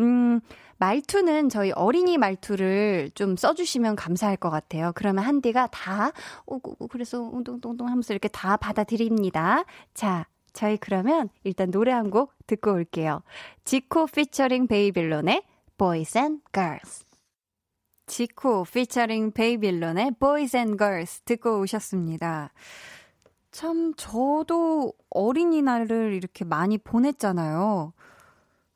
[0.00, 0.40] 음,
[0.78, 4.90] 말투는 저희 어린이 말투를 좀 써주시면 감사할 것 같아요.
[4.96, 6.10] 그러면 한디가 다,
[6.46, 6.58] 오,
[6.88, 9.64] 그래서 웅동동동 하면서 이렇게 다 받아드립니다.
[9.94, 13.22] 자, 저희 그러면 일단 노래 한 곡 듣고 올게요.
[13.64, 15.42] 지코 피처링 베이빌론의
[15.78, 17.03] Boys and Girls.
[18.06, 22.52] 지코 피처링 베이빌론의 Boys and Girls 듣고 오셨습니다.
[23.50, 27.92] 참 저도 어린이날을 이렇게 많이 보냈잖아요.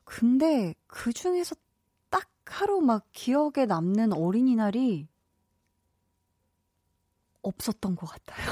[0.03, 1.55] 근데 그 중에서
[2.09, 5.07] 딱 하루 막 기억에 남는 어린이날이
[7.41, 8.45] 없었던 것 같아요.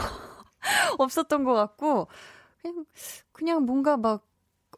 [0.99, 2.07] 없었던 것 같고
[2.61, 2.85] 그냥
[3.31, 4.25] 그냥 뭔가 막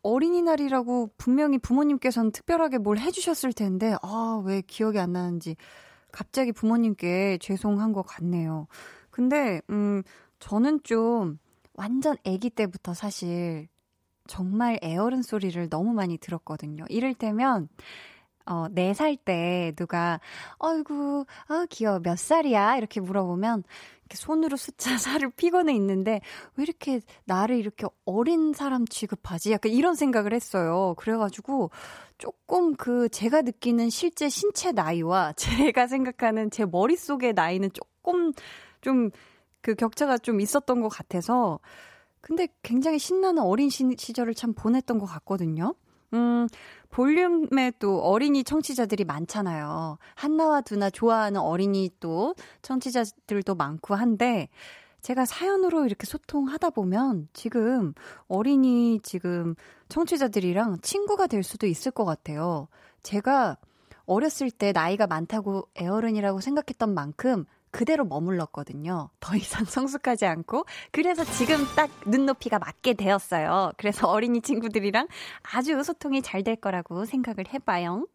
[0.02, 5.56] 어린이날이라고 분명히 부모님께서는 특별하게 뭘 해주셨을 텐데 아 왜 기억이 안 나는지
[6.12, 8.68] 갑자기 부모님께 죄송한 것 같네요.
[9.12, 10.04] 근데 음
[10.40, 11.40] 저는 좀
[11.74, 13.68] 완전 아기 때부터 사실
[14.28, 16.86] 정말 애어른 소리를 너무 많이 들었거든요.
[16.90, 17.68] 이를테면
[18.46, 20.20] 어, 4살 때 누가,
[20.58, 22.78] 어이구, 아, 귀여워, 몇 살이야?
[22.78, 23.64] 이렇게 물어보면,
[24.18, 26.22] 손으로 숫자 살을 피곤해 있는데,
[26.56, 29.52] 왜 이렇게 나를 이렇게 어린 사람 취급하지?
[29.52, 30.96] 약간 이런 생각을 했어요.
[30.98, 31.72] 그래가지고,
[32.18, 35.34] 조금 그, 제가 느끼는 실제 신체 나이와
[35.74, 38.34] 제가 생각하는 제 머릿속의 나이는 조금
[38.82, 39.12] 좀,
[39.62, 41.60] 그 격차가 좀 있었던 것 같아서,
[42.22, 45.76] 근데 굉장히 신나는 어린 시 절을 참 보냈던 것 같거든요.
[46.14, 46.48] 음,
[46.90, 49.98] 볼륨에 또 어린이 청취자들이 많잖아요.
[50.16, 54.50] 한나와 두나 좋아하는 어린이 또 청취자들도 많고 한데,
[55.02, 57.94] 제가 사연으로 이렇게 소통하다 보면 지금
[58.28, 59.56] 어린이 지금
[59.88, 62.68] 청취자들이랑 친구가 될 수도 있을 것 같아요.
[63.02, 63.58] 제가
[64.06, 69.10] 어렸을 때 나이가 많다고 애어른이라고 생각했던 만큼 그대로 머물렀거든요.
[69.20, 70.66] 더 이상 성숙하지 않고.
[70.92, 73.72] 그래서 지금 딱 눈높이가 맞게 되었어요.
[73.78, 75.08] 그래서 어린이 친구들이랑
[75.54, 78.08] 아주 소통이 잘 될 거라고 생각을 해봐요.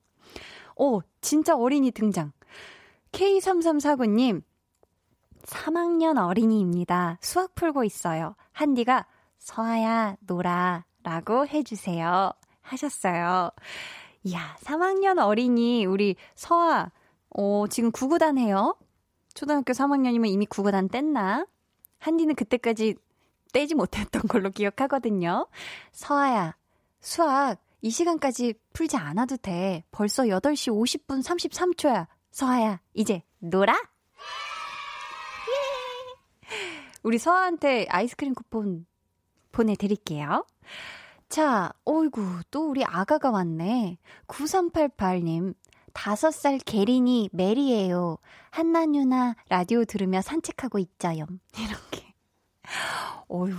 [0.76, 2.32] 오, 진짜 어린이 등장.
[3.12, 4.42] K3349님,
[5.44, 7.18] 3학년 어린이입니다.
[7.20, 8.34] 수학 풀고 있어요.
[8.52, 9.06] 한디가
[9.38, 10.84] 서아야, 놀아.
[11.02, 12.32] 라고 해주세요.
[12.62, 13.50] 하셨어요.
[14.24, 16.90] 이야, 3학년 어린이, 우리 서아,
[17.36, 18.74] 어, 지금 구구단 해요?
[19.35, 21.47] 초등학교 3학년이면 이미 구구단 뗐나?
[21.99, 22.94] 한디는 그때까지
[23.53, 25.49] 떼지 못했던 걸로 기억하거든요.
[25.92, 26.57] 서아야,
[27.01, 29.85] 수학 이 시간까지 풀지 않아도 돼.
[29.90, 32.07] 벌써 8시 50분 33초야.
[32.31, 33.75] 서아야, 이제 놀아?
[37.03, 38.87] 우리 서아한테 아이스크림 쿠폰
[39.53, 40.47] 보내드릴게요.
[41.29, 43.99] 자, 어이구, 또 우리 아가가 왔네.
[44.27, 45.55] 9388님,
[45.94, 48.18] 5살 게린이 메리예요.
[48.50, 51.24] 한나 누나 라디오 들으며 산책하고 있자요.
[51.59, 52.14] 이렇게.
[53.28, 53.54] 어휴,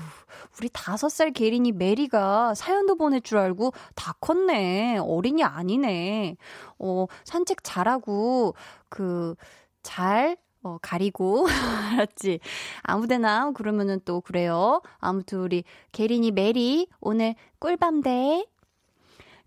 [0.57, 4.97] 우리 5살 게린이 메리가 사연도 보낼 줄 알고 다 컸네.
[4.97, 6.37] 어린이 아니네.
[6.79, 8.55] 어, 산책 잘하고,
[8.89, 9.35] 그,
[9.83, 11.45] 잘, 어, 가리고,
[11.93, 12.39] 알았지?
[12.83, 14.81] 아무 데나 그러면은 또 그래요.
[14.97, 18.45] 아무튼 우리 게린이 메리, 오늘 꿀밤 돼.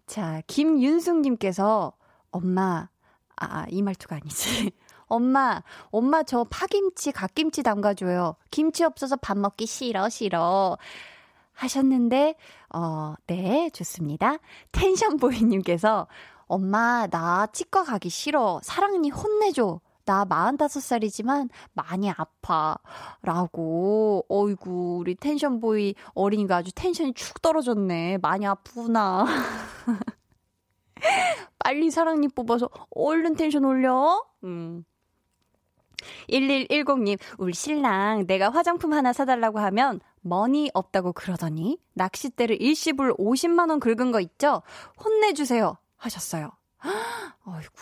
[0.07, 1.92] 자, 김윤숙님께서,
[2.31, 2.88] 엄마,
[3.37, 4.71] 아, 이 말투가 아니지.
[5.07, 8.37] 엄마, 엄마 저 파김치, 갓김치 담가줘요.
[8.51, 10.77] 김치 없어서 밥 먹기 싫어, 싫어.
[11.55, 12.37] 하셨는데,
[12.75, 14.37] 어, 네, 좋습니다.
[14.73, 16.07] 텐션보이님께서,
[16.47, 18.61] 엄마, 나 치과 가기 싫어.
[18.62, 19.81] 사랑니 혼내줘.
[20.09, 22.79] 나 45살이지만 많이 아파.
[23.21, 24.25] 라고.
[24.29, 28.19] 어이구, 우리 tension boy 어린이가 아주 tension이 축 떨어졌네.
[28.23, 29.27] 많이 아프구나.
[31.59, 34.25] 빨리 사랑니 뽑아서 얼른 텐션 올려.
[34.44, 34.85] 음.
[36.29, 44.12] 1110님, 우리 신랑 내가 화장품 하나 사달라고 하면 money 없다고 그러더니 낚싯대를 일시불 50만원 긁은
[44.12, 44.62] 거 있죠?
[45.03, 45.77] 혼내주세요.
[45.97, 46.53] 하셨어요.
[46.79, 47.73] 아이고,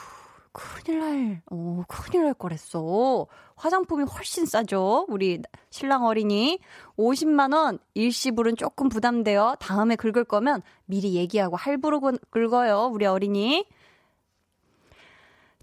[0.57, 3.27] 큰일 날, 어, 큰일 날 거랬어.
[3.57, 5.05] 화장품이 훨씬 싸죠?
[5.11, 6.61] 우리 신랑 어린이.
[6.97, 9.57] 50만원 일시불은 조금 부담돼요.
[9.61, 12.91] 다음에 긁을 거면 미리 얘기하고 할부로 긁어요.
[12.91, 13.67] 우리 어린이.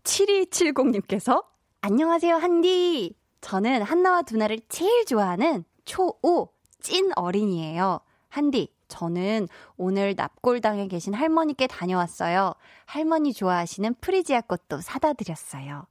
[0.04, 1.44] 7270님께서
[1.82, 3.16] 안녕하세요, 한디.
[3.42, 6.50] 저는 한나와 두나를 제일 좋아하는 초5
[6.82, 8.00] 찐 어린이에요.
[8.30, 12.54] 한디, 저는 오늘 납골당에 계신 할머니께 다녀왔어요.
[12.86, 15.88] 할머니 좋아하시는 프리지아 꽃도 사다 드렸어요.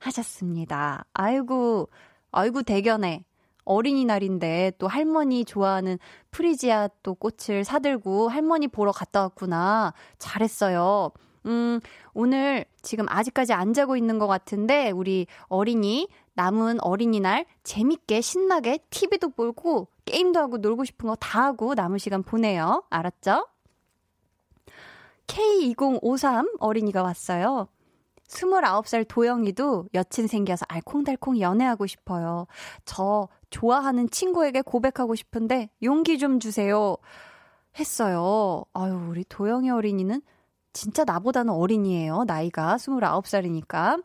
[0.00, 1.04] 하셨습니다.
[1.14, 1.88] 아이고,
[2.32, 3.24] 아이고, 대견해.
[3.64, 5.98] 어린이날인데 또 할머니 좋아하는
[6.32, 9.94] 프리지아 또 꽃을 사들고 할머니 보러 갔다 왔구나.
[10.18, 11.12] 잘했어요.
[11.46, 11.78] 음,
[12.12, 16.08] 오늘 지금 아직까지 안 자고 있는 것 같은데, 우리 어린이,
[16.40, 22.22] 남은 어린이날 재밌게 신나게 TV도 보고, 게임도 하고, 놀고 싶은 거 다 하고 남은 시간
[22.22, 22.82] 보내요.
[22.88, 23.46] 알았죠?
[25.26, 27.68] K2053 어린이가 왔어요.
[28.26, 32.46] 29살 도영이도 여친 생겨서 알콩달콩 연애하고 싶어요.
[32.86, 36.96] 저 좋아하는 친구에게 고백하고 싶은데 용기 좀 주세요.
[37.78, 38.64] 했어요.
[38.72, 40.22] 아유, 우리 도영이 어린이는
[40.72, 42.24] 진짜 나보다는 어린이에요.
[42.24, 44.02] 나이가 29살이니까.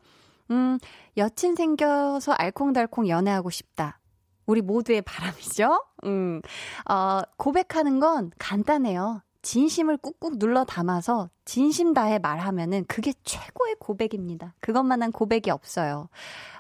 [0.52, 0.78] 음,
[1.18, 4.00] 여친 생겨서 알콩달콩 연애하고 싶다.
[4.46, 5.84] 우리 모두의 바람이죠?
[6.06, 6.42] 음,
[6.90, 9.22] 어, 고백하는 건 간단해요.
[9.42, 14.56] 진심을 꾹꾹 눌러 담아서 진심 다해 말하면은 그게 최고의 고백입니다.
[14.60, 16.10] 그것만한 고백이 없어요.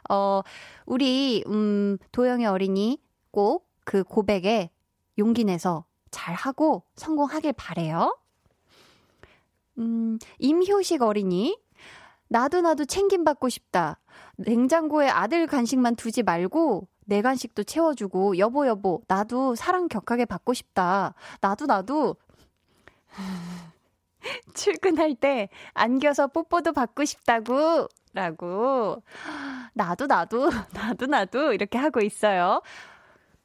[0.09, 0.41] 어,
[0.85, 2.99] 우리, 음, 도영의 어린이
[3.31, 4.71] 꼭 그 고백에
[5.17, 8.17] 용기 내서 잘하고 성공하길 바래요.
[9.77, 11.57] 음, 임효식 어린이.
[12.27, 13.99] 나도 나도 챙김받고 싶다.
[14.37, 21.13] 냉장고에 아들 간식만 두지 말고 내 간식도 채워주고 여보 여보 나도 사랑 격하게 받고 싶다.
[21.41, 22.15] 나도 나도
[24.55, 29.03] 출근할 때 안겨서 뽀뽀도 받고 싶다고 라고
[29.73, 32.61] 나도 나도 나도 나도 이렇게 하고 있어요.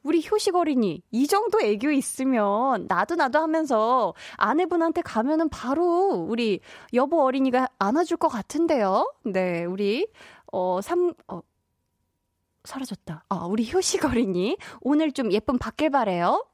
[0.03, 6.59] 우리 효식 어린이, 이 정도 애교 있으면 나도 나도 하면서 아내분한테 가면은 바로 우리
[6.93, 9.13] 여보 어린이가 안아줄 것 같은데요?
[9.25, 10.07] 네, 우리,
[10.51, 11.41] 어, 삼, 어,
[12.63, 13.25] 사라졌다.
[13.29, 14.57] 아, 우리 효식 어린이.
[14.81, 16.45] 오늘 좀 예쁜 받길 바래요.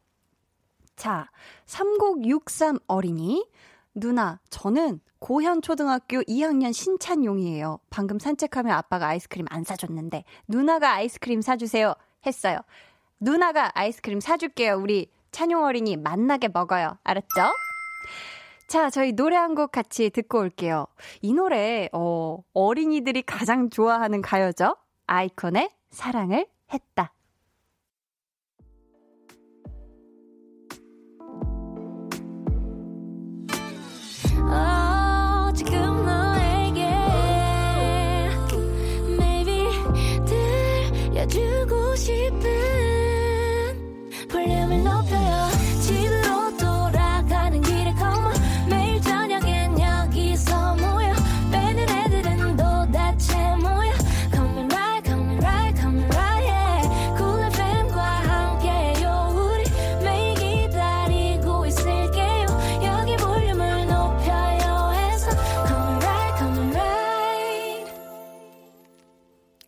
[0.96, 1.30] 자,
[1.66, 3.48] 3063 어린이.
[3.94, 7.80] 누나, 저는 고현 초등학교 2학년 신찬용이에요.
[7.90, 11.96] 방금 산책하며 아빠가 아이스크림 안 사줬는데, 누나가 아이스크림 사주세요.
[12.26, 12.60] 했어요.
[13.20, 14.76] 누나가 아이스크림 사줄게요.
[14.78, 16.98] 우리 찬용 어린이 만나게 먹어요.
[17.04, 17.28] 알았죠?
[18.68, 20.88] 자, 저희 노래 한 곡 같이 듣고 올게요.
[21.22, 24.76] 이 노래, 어, 어린이들이 가장 좋아하는 가요죠?
[25.08, 27.14] 아이콘의 사랑을 했다.
[41.14, 42.67] 들려주고 싶은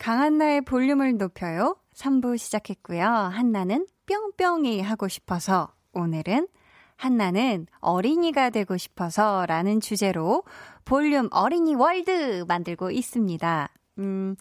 [0.10, 1.76] 강한나의 볼륨을 높여요.
[1.94, 3.06] 3부 시작했고요.
[3.06, 6.48] 한나는 뿅뿅이 하고 싶어서 오늘은
[6.96, 10.42] 한나는 어린이가 되고 싶어서 라는 주제로
[10.84, 13.70] 볼륨 어린이 월드 만들고 있습니다.
[14.00, 14.36] 음,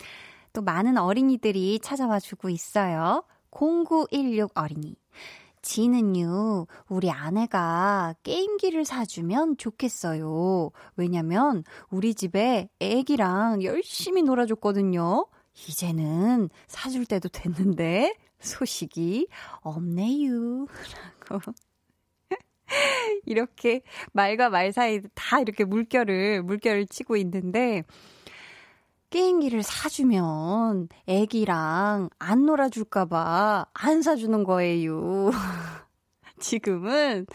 [0.55, 3.25] 또 많은 어린이들이 찾아와 주고 있어요.
[3.51, 4.97] 0916 어린이.
[5.61, 10.71] 지는요, 우리 아내가 게임기를 사주면 좋겠어요.
[10.97, 15.27] 왜냐면 우리 집에 애기랑 열심히 놀아줬거든요.
[15.67, 19.29] 이제는 사줄 때도 됐는데 소식이
[19.61, 20.67] 없네요.
[21.29, 21.53] 라고.
[23.25, 23.83] 이렇게
[24.13, 27.83] 말과 말 사이 다 이렇게 물결을, 물결을 치고 있는데,
[29.11, 35.31] 게임기를 사주면 애기랑 안 놀아줄까봐 안 사주는 거예요.
[36.41, 37.27] 지금은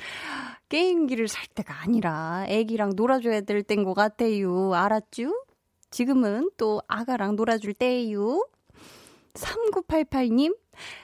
[0.69, 4.73] 게임기를 살 때가 아니라 애기랑 놀아줘야 될 때인 것 같아요.
[4.75, 5.33] 알았죠?
[5.93, 8.47] 지금은 또 아가랑 놀아줄 때예요.
[9.35, 10.57] 3988님,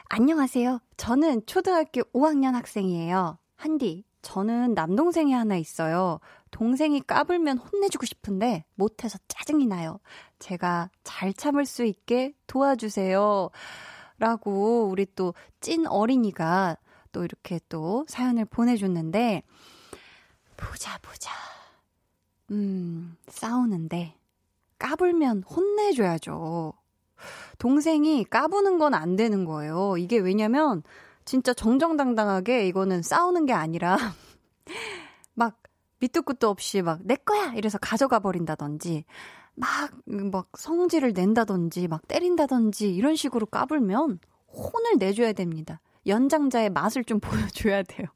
[0.10, 0.80] 안녕하세요.
[0.98, 3.38] 저는 초등학교 5학년 학생이에요.
[3.56, 6.20] 한디, 저는 남동생이 하나 있어요.
[6.50, 10.00] 동생이 까불면 혼내주고 싶은데 못해서 짜증이 나요.
[10.40, 13.52] 제가 잘 참을 수 있게 도와주세요.
[14.18, 16.78] 라고 우리 또 찐 어린이가
[17.12, 19.44] 또 이렇게 또 사연을 보내줬는데,
[20.58, 21.32] 보자, 보자.
[22.50, 24.16] 음, 싸우는데,
[24.80, 26.74] 까불면 혼내줘야죠.
[27.60, 29.98] 동생이 까부는 건 안 되는 거예요.
[29.98, 30.84] 이게 왜냐면,
[31.26, 33.98] 진짜 정정당당하게 이거는 싸우는 게 아니라,
[35.36, 35.62] 막,
[36.00, 37.54] 밑도 끝도 없이 막, 내 거야!
[37.56, 39.04] 이래서 가져가 버린다든지,
[39.56, 44.20] 막, 막 성질을 낸다든지, 막 때린다든지, 이런 식으로 까불면
[44.54, 45.82] 혼을 내줘야 됩니다.
[46.08, 48.08] 연장자의 맛을 좀 보여줘야 돼요.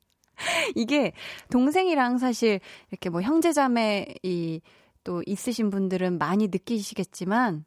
[0.76, 1.14] 이게
[1.52, 2.60] 동생이랑 사실
[2.90, 4.62] 이렇게 뭐 형제자매 이
[5.04, 7.66] 또 있으신 분들은 많이 느끼시겠지만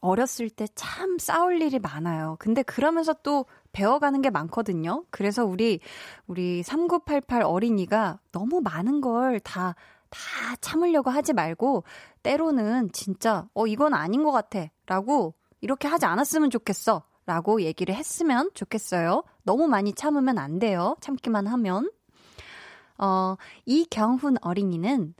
[0.00, 2.36] 어렸을 때 참 싸울 일이 많아요.
[2.40, 5.04] 근데 그러면서 또 배워가는 게 많거든요.
[5.10, 5.80] 그래서 우리,
[6.26, 9.74] 우리 3988 어린이가 너무 많은 걸 다,
[10.10, 10.20] 다
[10.60, 11.84] 참으려고 하지 말고,
[12.22, 14.66] 때로는 진짜, 어, 이건 아닌 것 같아.
[14.86, 17.04] 라고, 이렇게 하지 않았으면 좋겠어.
[17.24, 19.22] 라고 얘기를 했으면 좋겠어요.
[19.44, 20.96] 너무 많이 참으면 안 돼요.
[21.00, 21.88] 참기만 하면.
[22.98, 25.14] 어, 이경훈 어린이는,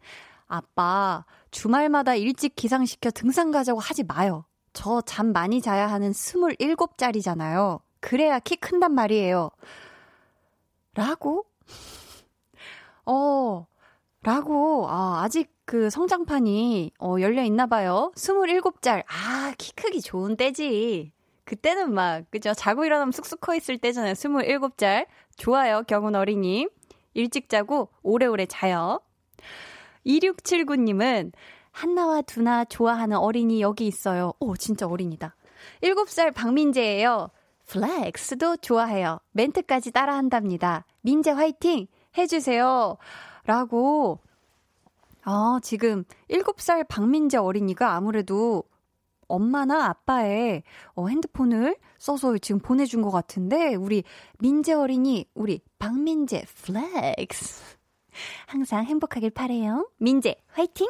[0.57, 4.45] 아빠, 주말마다 일찍 기상시켜 등산 가자고 하지 마요.
[4.75, 7.81] 저 잠 많이 자야 하는 27짜리잖아요.
[8.01, 9.51] 그래야 키 큰단 말이에요.
[10.95, 11.47] 라고?
[13.07, 13.67] 어,
[14.23, 18.13] 라고, 아, 아직 그 성장판이, 어, 열려 있나 봐요.
[18.15, 19.05] 27짤.
[19.09, 21.13] 아, 키 크기 좋은 때지.
[21.45, 22.53] 그때는 막, 그죠?
[22.55, 24.13] 자고 일어나면 쑥쑥 커 있을 때잖아요.
[24.15, 25.07] 27짤.
[25.37, 26.69] 좋아요, 경훈 어린이.
[27.15, 29.01] 일찍 자고 오래오래 자요.
[30.07, 31.33] 2679님은
[31.71, 34.33] 한나와 두나 좋아하는 어린이 여기 있어요.
[34.39, 35.35] 오, 진짜 어린이다.
[35.83, 37.31] 7살 박민재예요.
[37.67, 39.19] flex도 좋아해요.
[39.33, 40.85] 멘트까지 따라한답니다.
[41.01, 41.87] 민재 화이팅
[42.17, 42.99] 해주세요.
[43.45, 44.19] 라고,
[45.25, 48.65] 아, 지금 7살 박민재 어린이가 아무래도
[49.29, 50.63] 엄마나 아빠의
[50.95, 54.05] 어, 핸드폰을 써서 지금 보내준 것 같은데, 우리
[54.39, 57.82] 민재 어린이, 우리 박민재 flex.
[58.47, 59.89] 항상 행복하길 바래요.
[59.99, 60.89] 민재 화이팅!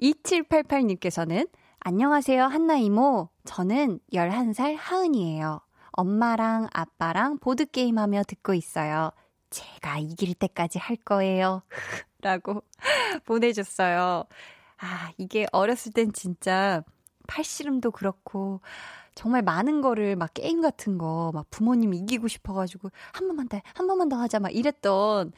[0.00, 1.48] 2788님께서는
[1.80, 3.28] 안녕하세요, 한나 이모.
[3.44, 5.60] 저는 11살 하은이에요.
[5.92, 9.10] 엄마랑 아빠랑 보드게임 하며 듣고 있어요.
[9.50, 11.62] 제가 이길 때까지 할 거예요.
[12.20, 12.62] 라고
[13.24, 14.24] 보내줬어요.
[14.78, 16.82] 아, 이게 어렸을 땐 진짜
[17.26, 18.60] 팔씨름도 그렇고,
[19.14, 23.86] 정말 많은 거를 막 게임 같은 거, 막 부모님 이기고 싶어가지고, 한 번만 더, 한
[23.86, 25.32] 번만 더 하자, 막 이랬던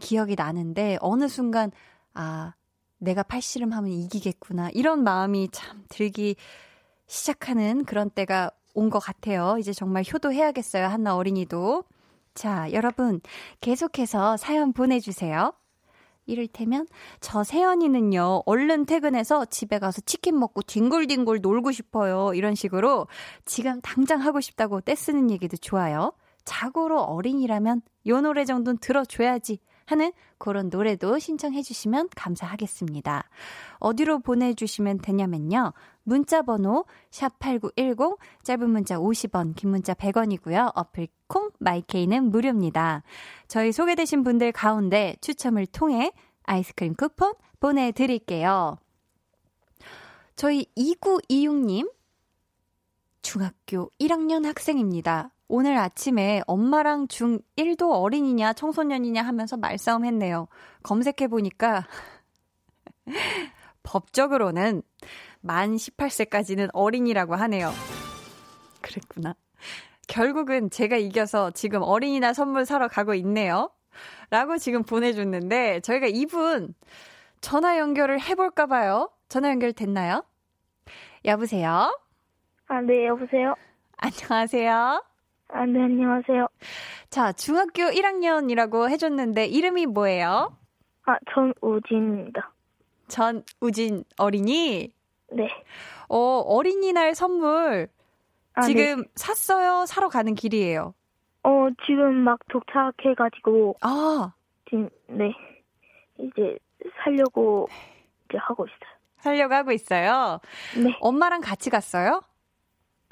[0.00, 1.70] 기억이 나는데, 어느 순간,
[2.14, 2.54] 아,
[2.98, 4.70] 내가 팔씨름 하면 이기겠구나.
[4.72, 6.34] 이런 마음이 참 들기
[7.06, 9.56] 시작하는 그런 때가 온 것 같아요.
[9.58, 10.86] 이제 정말 효도해야겠어요.
[10.86, 11.84] 한나 어린이도.
[12.34, 13.20] 자, 여러분,
[13.60, 15.52] 계속해서 사연 보내주세요.
[16.26, 16.86] 이를테면,
[17.20, 22.32] 저 세연이는요, 얼른 퇴근해서 집에 가서 치킨 먹고 뒹굴뒹굴 놀고 싶어요.
[22.34, 23.08] 이런 식으로
[23.44, 26.12] 지금 당장 하고 싶다고 떼쓰는 얘기도 좋아요.
[26.44, 29.58] 자고로 어린이라면 요 노래 정도는 들어줘야지
[29.90, 33.28] 하는 그런 노래도 신청해 주시면 감사하겠습니다.
[33.78, 35.72] 어디로 보내주시면 되냐면요.
[36.02, 40.72] 문자 번호 샵8910 짧은 문자 50원 긴 문자 100원이고요.
[40.74, 43.02] 어플 콩 마이케이는 무료입니다.
[43.48, 46.12] 저희 소개되신 분들 가운데 추첨을 통해
[46.44, 48.76] 아이스크림 쿠폰 보내드릴게요.
[50.36, 51.92] 저희 2926님
[53.22, 55.32] 중학교 1학년 학생입니다.
[55.52, 60.46] 오늘 아침에 엄마랑 중1도 어린이냐 청소년이냐 하면서 말싸움 했네요.
[60.84, 61.88] 검색해보니까
[63.82, 64.82] 법적으로는
[65.40, 67.72] 만 18세까지는 어린이라고 하네요.
[68.80, 69.34] 그랬구나.
[70.06, 73.72] 결국은 제가 이겨서 지금 어린이날 선물 사러 가고 있네요.
[74.30, 76.74] 라고 지금 보내줬는데, 저희가 이분
[77.40, 79.10] 전화 연결을 해볼까 봐요.
[79.28, 80.24] 전화 연결 됐나요?
[81.24, 81.98] 여보세요?
[82.68, 83.56] 아, 네, 여보세요?
[83.96, 85.09] 안녕하세요.
[85.52, 86.46] 아, 네, 안녕하세요.
[87.10, 90.56] 자, 중학교 1학년이라고 해줬는데, 이름이 뭐예요?
[91.06, 92.52] 아, 전우진입니다.
[93.08, 94.92] 전우진 어린이?
[95.32, 95.48] 네.
[96.08, 97.88] 어, 어린이날 선물
[98.54, 99.08] 아, 지금 네.
[99.16, 99.86] 샀어요?
[99.86, 100.94] 사러 가는 길이에요.
[101.42, 104.32] 어, 지금 막 도착해가지고, 아,
[104.68, 105.32] 지금, 네.
[106.18, 106.56] 이제
[107.02, 107.68] 살려고
[108.28, 108.90] 이제 하고 있어요.
[109.18, 110.38] 살려고 하고 있어요.
[110.82, 110.96] 네.
[111.00, 112.22] 엄마랑 같이 갔어요?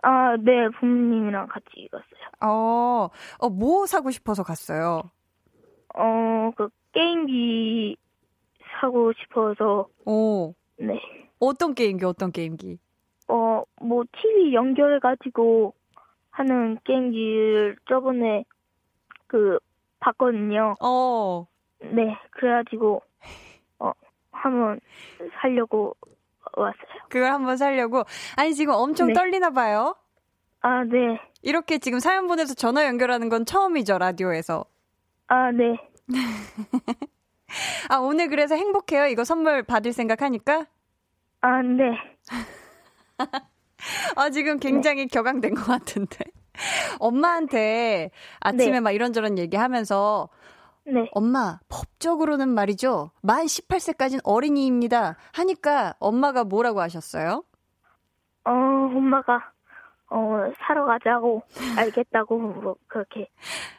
[0.02, 2.30] 아, 네, 부모님이랑 같이 갔어요.
[2.40, 5.10] 어, 어, 뭐 사고 싶어서 갔어요?
[5.94, 7.96] 어, 그, 게임기
[8.80, 11.00] 사고 싶어서, 오, 네.
[11.40, 12.78] 어떤 게임기, 어떤 게임기?
[13.28, 15.74] 어, 뭐, TV 연결해가지고
[16.30, 18.44] 하는 게임기를 저번에
[19.26, 19.58] 그,
[19.98, 20.74] 봤거든요.
[20.80, 21.46] 어,
[21.80, 23.02] 네, 그래가지고,
[23.80, 23.92] 어,
[24.30, 24.80] 한번
[25.40, 25.96] 살려고
[26.60, 27.06] 왔어요.
[27.08, 28.04] 그걸 한번 살려고.
[28.36, 29.12] 아니, 지금 엄청 네.
[29.14, 29.94] 떨리나 봐요.
[30.60, 31.20] 아, 네.
[31.42, 34.64] 이렇게 지금 사연 보내서 전화 연결하는 건 처음이죠, 라디오에서.
[35.28, 35.76] 아, 네.
[37.88, 39.06] 아, 오늘 그래서 행복해요?
[39.06, 40.66] 이거 선물 받을 생각 하니까?
[41.40, 41.96] 아, 네.
[44.16, 46.24] 아, 지금 굉장히 격앙된 것 같은데.
[46.98, 48.80] 엄마한테 아침에 네.
[48.80, 50.28] 막 이런저런 얘기하면서
[50.92, 51.08] 네.
[51.12, 53.10] 엄마, 법적으로는 말이죠.
[53.20, 55.16] 만 18세까지는 어린이입니다.
[55.32, 57.44] 하니까 엄마가 뭐라고 하셨어요?
[58.44, 59.52] 어, 엄마가,
[60.08, 61.42] 어, 사러 가자고,
[61.76, 63.28] 알겠다고, 뭐, 그렇게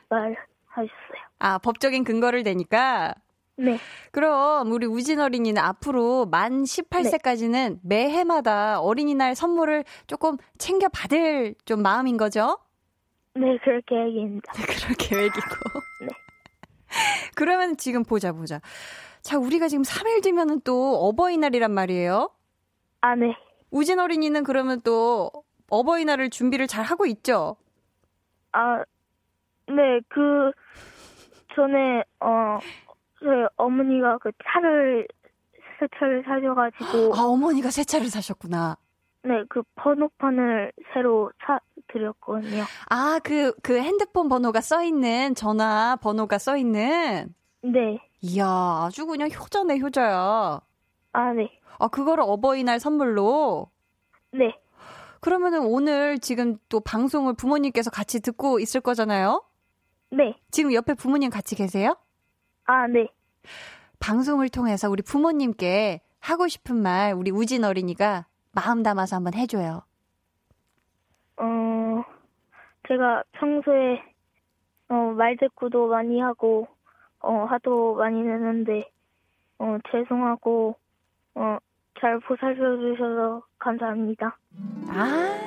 [0.10, 1.24] 말하셨어요.
[1.39, 3.16] 아, 법적인 근거를 대니까.
[3.55, 3.78] 네.
[4.12, 12.16] 그럼 우리 우진 어린이는 앞으로 만 18세까지는 매해마다 어린이날 선물을 조금 챙겨 받을 좀 마음인
[12.16, 12.57] 거죠?
[13.34, 14.53] 네, 그렇게 얘기입니다.
[14.64, 15.80] 그럴 계획이고.
[16.01, 16.07] 네.
[17.36, 18.62] 그러면 지금 보자, 보자.
[19.22, 22.30] 자, 우리가 지금 3일 뒤면은 또 어버이날이란 말이에요.
[23.02, 23.36] 아, 네.
[23.72, 25.32] 우진 어린이는 그러면 또
[25.70, 27.56] 어버이날을 준비를 잘 하고 있죠?
[28.52, 28.84] 아,
[29.68, 30.52] 네, 그,
[31.56, 32.58] 전에, 어,
[33.20, 35.08] 저희 어머니가 그 차를,
[35.80, 38.78] 새 차를 사셔가지고, 아, 어머니가 새 차를 사셨구나.
[39.24, 41.60] 네, 그 번호판을 새로 사
[41.92, 42.64] 드렸거든요.
[42.90, 47.34] 아, 그, 그 핸드폰 번호가 써있는, 전화 번호가 써있는.
[47.64, 48.00] 네.
[48.22, 50.62] 이야, 아주 그냥 효자네, 효자야.
[51.14, 51.60] 아, 네.
[51.78, 53.70] 아, 그거를 어버이날 선물로.
[54.32, 54.56] 네.
[55.22, 59.44] 그러면은 오늘 지금 또 방송을 부모님께서 같이 듣고 있을 거잖아요?
[60.12, 60.36] 네.
[60.52, 61.96] 지금 옆에 부모님 같이 계세요?
[62.66, 63.08] 아, 네.
[64.00, 69.84] 방송을 통해서 우리 부모님께 하고 싶은 말 우리 우진 어린이가 마음 담아서 한번 해줘요.
[71.38, 71.44] 어,
[72.90, 74.02] 제가 평소에,
[74.90, 76.68] 어, 말대꾸도 많이 하고,
[77.20, 78.90] 어, 화도 많이 내는데,
[79.60, 80.76] 어, 죄송하고,
[81.36, 81.58] 어,
[82.00, 84.38] 잘 보살펴 주셔서 감사합니다.
[84.88, 85.40] 아,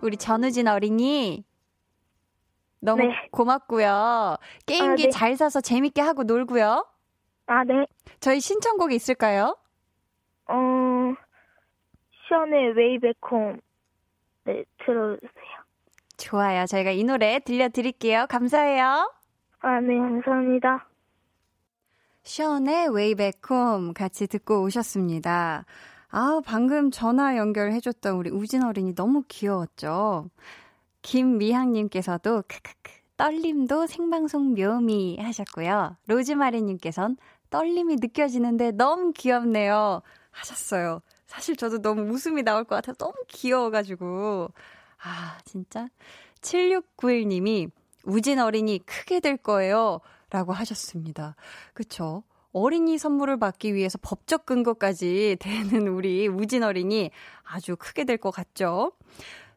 [0.00, 1.44] 우리 전우진 어린이
[2.80, 3.28] 너무 네.
[3.30, 4.36] 고맙고요.
[4.66, 5.10] 게임기 아, 네.
[5.10, 6.86] 잘 사서 재밌게 하고 놀고요.
[7.46, 7.86] 아, 네.
[8.20, 9.56] 저희 신청곡 있을까요?
[10.48, 11.14] 어,
[12.26, 13.60] 숀의 Way Back Home,
[14.44, 15.61] 네, 들어주세요.
[16.22, 16.66] 좋아요.
[16.66, 18.26] 저희가 이 노래 들려드릴게요.
[18.28, 19.12] 감사해요.
[19.60, 20.86] 아, 네, 감사합니다.
[22.22, 25.64] 숀의 Way Back Home 같이 듣고 오셨습니다.
[26.10, 30.28] 아, 방금 전화 연결해줬던 우리 우진 어린이 너무 귀여웠죠?
[31.02, 35.96] 김미향님께서도 크크크 떨림도 생방송 묘미 하셨고요.
[36.06, 37.16] 로즈마리님께선
[37.50, 41.00] 떨림이 느껴지는데 너무 귀엽네요 하셨어요.
[41.26, 44.50] 사실 저도 너무 웃음이 나올 것 같아서 너무 귀여워가지고
[45.02, 45.88] 아 진짜
[46.40, 47.70] 7691님이
[48.04, 50.00] 우진 어린이 크게 될 거예요
[50.30, 51.36] 라고 하셨습니다.
[51.74, 52.22] 그쵸?
[52.52, 57.10] 어린이 선물을 받기 위해서 법적 근거까지 되는 우리 우진 어린이
[57.44, 58.92] 아주 크게 될 것 같죠?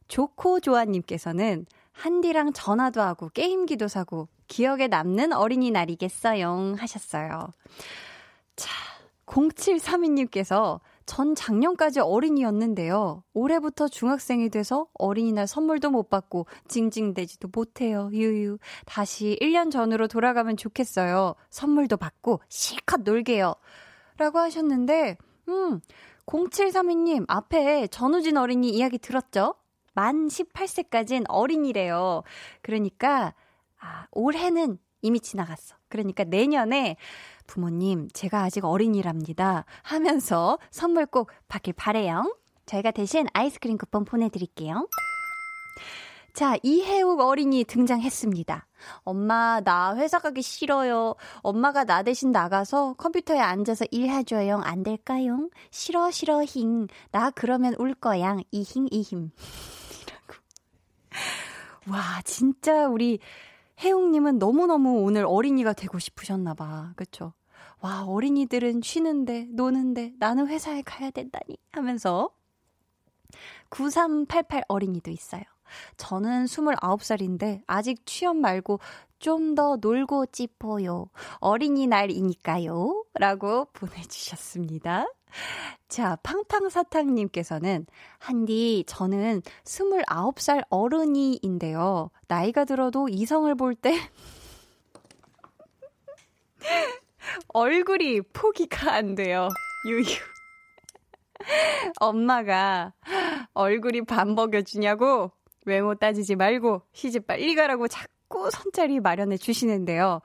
[0.07, 7.49] 조코조아님께서는 한디랑 전화도 하고 게임기도 사고 기억에 남는 어린이날이겠어요 하셨어요.
[8.55, 8.71] 자,
[9.25, 13.24] 0732님께서 전 작년까지 어린이였는데요.
[13.34, 18.10] 올해부터 중학생이 돼서 어린이날 선물도 못 받고 징징대지도 못해요.
[18.12, 18.58] 유유.
[18.86, 21.36] 다시 1년 전으로 돌아가면 좋겠어요.
[21.49, 23.53] 선물도 받고 실컷 놀게요.
[24.18, 25.18] 라고 하셨는데,
[25.49, 25.82] 음,
[26.26, 29.56] 0732님 앞에 전우진 어린이 이야기 들었죠?
[29.93, 32.24] 만 18세까지는 어린이래요.
[32.62, 33.34] 그러니까,
[33.80, 35.76] 아, 올해는 이미 지나갔어.
[35.95, 36.97] 그러니까 내년에
[37.47, 39.65] 부모님, 제가 아직 어린이랍니다.
[39.81, 42.35] 하면서 선물 꼭 받길 바래요.
[42.65, 44.87] 저희가 대신 아이스크림 쿠폰 보내드릴게요.
[46.33, 48.67] 자, 이혜욱 어린이 등장했습니다.
[49.03, 51.15] 엄마, 나 회사 가기 싫어요.
[51.37, 54.57] 엄마가 나 대신 나가서 컴퓨터에 앉아서 일해줘요.
[54.57, 55.49] 안 될까요?
[55.71, 56.87] 싫어, 싫어, 힝.
[57.11, 58.35] 나 그러면 울 거야.
[58.51, 59.31] 이힝, 이힘.
[61.89, 63.19] 와, 진짜 우리
[63.80, 66.93] 혜웅님은 너무너무 오늘 어린이가 되고 싶으셨나봐.
[66.95, 67.34] 그쵸?
[67.82, 72.30] 와, 어린이들은 쉬는데, 노는데, 나는 회사에 가야 된다니 하면서
[73.69, 75.43] 9388 어린이도 있어요.
[75.97, 78.80] 저는 29살인데 아직 취업 말고
[79.26, 81.09] 좀 더 놀고 찌퍼요.
[81.39, 83.05] 어린이날이니까요.
[83.15, 85.07] 라고 보내주셨습니다.
[85.88, 87.88] 자, 팡팡사탕님께서는,
[88.19, 92.11] 한디, 저는 29살 어른이인데요.
[92.28, 93.95] 나이가 들어도 이성을 볼 때,
[97.47, 99.49] 얼굴이 포기가 안 돼요.
[99.88, 100.03] 유유.
[101.99, 102.93] 엄마가
[103.53, 105.32] 얼굴이 반벅여주냐고
[105.65, 110.21] 외모 따지지 말고 시집 빨리 가라고 자꾸 선자리 마련해 주시는데요.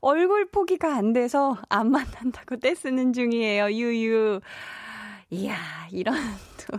[0.00, 3.70] 얼굴 포기가 안 돼서 안 만난다고 떼쓰는 중이에요.
[3.70, 4.40] 유유.
[5.30, 5.56] 이야,
[5.90, 6.14] 이런
[6.66, 6.78] 또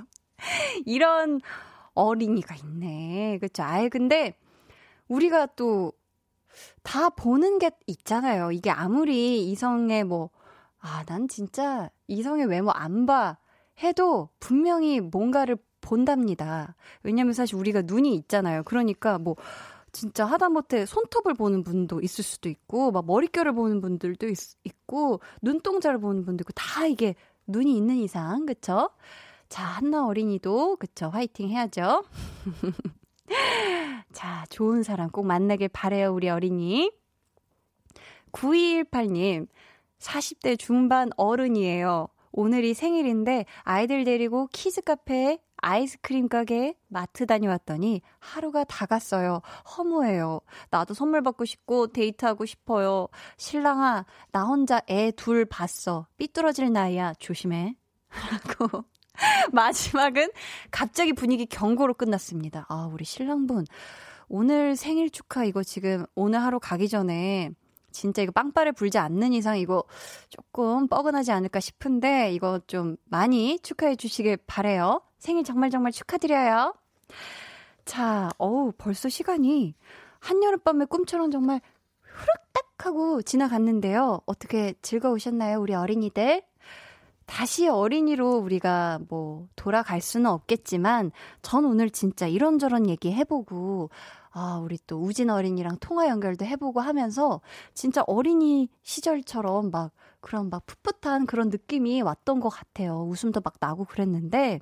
[0.86, 1.41] 이런
[1.93, 3.39] 어린이가 있네.
[3.39, 3.63] 그쵸?
[3.63, 4.38] 아예 근데
[5.07, 5.93] 우리가 또
[6.84, 8.51] 다 보는 게 있잖아요.
[8.51, 10.30] 이게 아무리 이성의 뭐,
[10.80, 13.38] 아, 난 진짜 이성의 외모 안 봐.
[13.82, 16.76] 해도 분명히 뭔가를 본답니다.
[17.01, 18.63] 왜냐면 사실 우리가 눈이 있잖아요.
[18.63, 19.36] 그러니까 뭐,
[19.93, 25.99] 진짜 하다못해 손톱을 보는 분도 있을 수도 있고, 막 머릿결을 보는 분들도 있, 있고, 눈동자를
[25.99, 27.15] 보는 분도 있고, 다 이게
[27.47, 28.89] 눈이 있는 이상, 그쵸?
[29.47, 31.09] 자, 한나 어린이도, 그쵸?
[31.09, 32.03] 화이팅 해야죠.
[34.11, 36.91] 자, 좋은 사람 꼭 만나길 바래요, 우리 어린이.
[38.31, 39.47] 9218님,
[39.99, 42.07] 40대 중반 어른이에요.
[42.31, 49.41] 오늘이 생일인데 아이들 데리고 키즈 카페에 아이스크림 가게에 마트 다녀왔더니 하루가 다 갔어요.
[49.78, 50.41] 허무해요.
[50.70, 53.07] 나도 선물 받고 싶고 데이트하고 싶어요.
[53.38, 56.05] 신랑아, 나 혼자 애 둘 봤어.
[56.18, 57.14] 삐뚤어질 나이야.
[57.20, 57.76] 조심해.
[58.59, 58.84] 라고.
[59.51, 60.32] 마지막은
[60.72, 62.66] 갑자기 분위기 경고로 끝났습니다.
[62.68, 63.66] 아, 우리 신랑분.
[64.28, 67.51] 오늘 생일 축하 이거 지금 오늘 하루 가기 전에
[67.93, 69.85] 진짜 이거 빵빠레 불지 않는 이상 이거
[70.29, 75.01] 조금 뻐근하지 않을까 싶은데 이거 좀 많이 축하해 주시길 바래요.
[75.19, 76.73] 생일 정말 정말 축하드려요.
[77.85, 79.75] 자, 어우, 벌써 시간이
[80.19, 81.61] 한여름밤의 꿈처럼 정말
[82.01, 84.21] 후룩딱 하고 지나갔는데요.
[84.25, 86.43] 어떻게 즐거우셨나요, 우리 어린이들?
[87.25, 93.89] 다시 어린이로 우리가 뭐 돌아갈 수는 없겠지만 전 오늘 진짜 이런저런 얘기 해보고
[94.36, 97.39] 아, 우리 또 우진 어린이랑 통화 연결도 해보고 하면서
[97.75, 103.03] 진짜 어린이 시절처럼 막 그런 막 풋풋한 그런 느낌이 왔던 것 같아요.
[103.03, 104.59] 웃음도 막 나고 그랬는데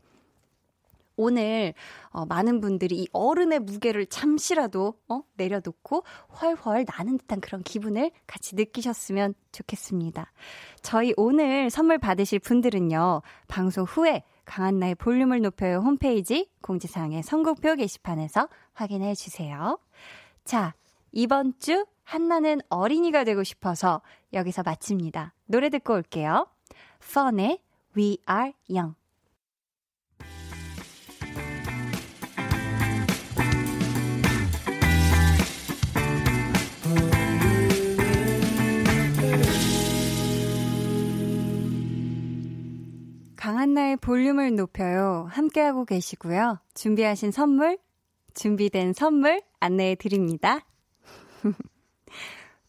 [1.15, 1.73] 오늘
[2.09, 6.03] 어, 많은 분들이 이 어른의 무게를 잠시라도 어, 내려놓고
[6.41, 10.31] 훨훨 나는 듯한 그런 기분을 같이 느끼셨으면 좋겠습니다.
[10.81, 13.21] 저희 오늘 선물 받으실 분들은요.
[13.47, 18.49] 방송 후에 강한나의 볼륨을 높여요 홈페이지 공지사항의 선곡표 게시판에서
[18.81, 19.77] 확인해 주세요.
[20.43, 20.73] 자,
[21.11, 24.01] 이번 주 한나는 어린이가 되고 싶어서
[24.33, 25.33] 여기서 마칩니다.
[25.45, 26.47] 노래 듣고 올게요.
[27.13, 27.59] 펀의
[27.95, 28.95] We Are Young.
[43.35, 45.27] 강한나의 볼륨을 높여요.
[45.29, 46.59] 함께하고 계시고요.
[46.73, 47.77] 준비하신 선물,
[48.33, 50.65] 준비된 선물 안내해 드립니다.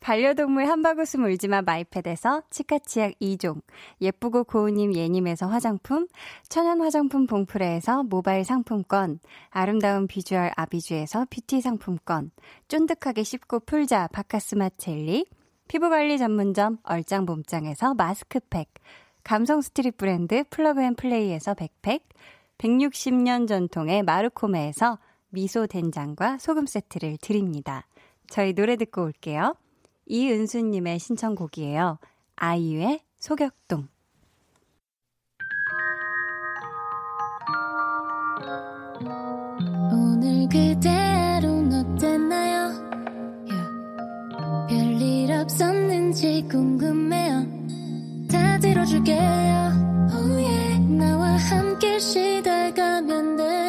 [0.02, 3.62] 반려동물 한바구스 울지마 마이패드에서 치카치약 2종,
[4.00, 6.08] 예쁘고 고운님 예님에서 화장품,
[6.48, 12.32] 천연 화장품 봉프레에서 모바일 상품권, 아름다운 비주얼 아비주에서 뷰티 상품권,
[12.66, 15.26] 쫀득하게 씹고 풀자 바카스마 젤리,
[15.68, 18.74] 피부관리 전문점 얼짱봄짱에서 마스크팩,
[19.22, 22.08] 감성 스트릿 브랜드 플러그앤플레이에서 백팩,
[22.58, 24.98] 160년 전통의 마르코메에서
[25.32, 27.86] 미소 된장과 소금 세트를 드립니다.
[28.28, 29.56] 저희 노래 듣고 올게요.
[30.06, 31.98] 이은수님의 신청곡이에요.
[32.36, 33.88] 아이유의 소격동.
[39.90, 42.72] 오늘 그대로는 어땠나요?
[43.48, 44.68] Yeah.
[44.68, 47.46] 별일 없었는지 궁금해요.
[48.30, 50.10] 다 들어줄게요.
[50.12, 50.78] Oh yeah.
[50.94, 53.61] 나와 함께 시달가면 돼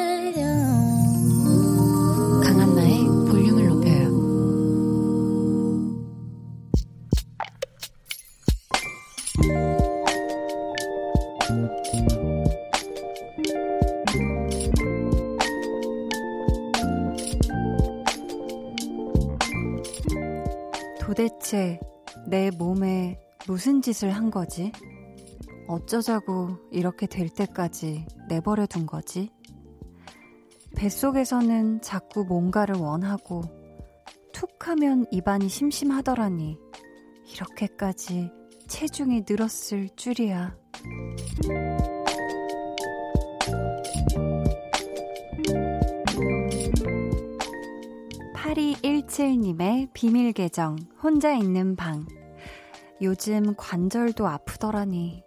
[21.54, 21.80] 대체
[22.26, 24.72] 내 몸에 무슨 짓을 한 거지?
[25.68, 29.30] 어쩌자고 이렇게 될 때까지 내버려 둔 거지?
[30.76, 33.44] 뱃속에서는 자꾸 뭔가를 원하고
[34.34, 36.58] 툭 하면 입안이 심심하더라니
[37.32, 38.32] 이렇게까지
[38.68, 40.58] 체중이 늘었을 줄이야.
[48.44, 52.06] 8217님의 비밀 계정, 혼자 있는 방.
[53.02, 55.24] 요즘 관절도 아프더라니.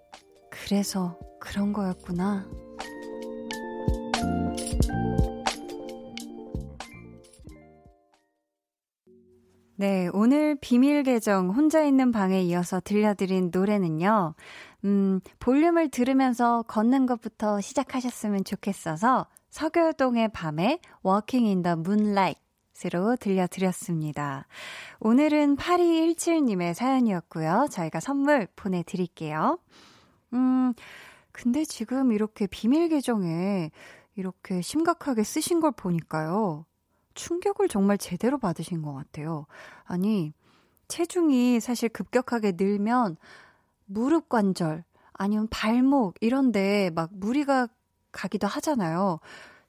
[0.50, 2.46] 그래서 그런 거였구나.
[9.76, 14.34] 네, 오늘 비밀 계정 혼자 있는 방에 이어서 들려드린 노래는요.
[14.84, 22.45] 음, 볼륨을 들으면서 걷는 것부터 시작하셨으면 좋겠어서 서교동의 밤에 Walking in the Moonlight
[22.85, 24.47] 으로 들려드렸습니다.
[25.01, 27.68] 오늘은 8217님의 사연이었고요.
[27.70, 29.59] 저희가 선물 보내드릴게요.
[30.35, 30.74] 음,
[31.33, 33.70] 근데 지금 이렇게 비밀 계정에
[34.14, 36.66] 이렇게 심각하게 쓰신 걸 보니까요.
[37.14, 39.47] 충격을 정말 제대로 받으신 것 같아요.
[39.85, 40.33] 아니,
[40.89, 43.16] 체중이 사실 급격하게 늘면
[43.87, 47.68] 무릎 관절, 아니면 발목, 이런데 막 무리가
[48.12, 49.20] 가기도 하잖아요.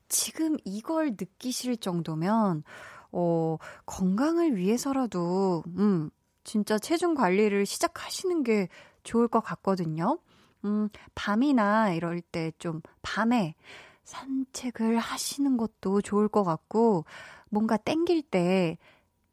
[0.10, 2.64] 지금 이걸 느끼실 정도면,
[3.12, 6.10] 어, 건강을 위해서라도, 음,
[6.44, 8.68] 진짜 체중 관리를 시작하시는 게
[9.04, 10.20] 좋을 것 같거든요.
[10.66, 13.56] 음, 밤이나 이럴 때 좀 밤에
[14.04, 17.06] 산책을 하시는 것도 좋을 것 같고,
[17.50, 18.78] 뭔가 땡길 때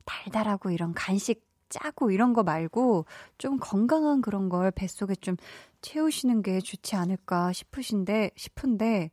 [0.04, 3.06] 달달하고 이런 간식 짜고 이런 거 말고
[3.38, 5.36] 좀 건강한 그런 걸 뱃속에 좀
[5.80, 9.10] 채우시는 게 좋지 않을까 싶으신데 싶은데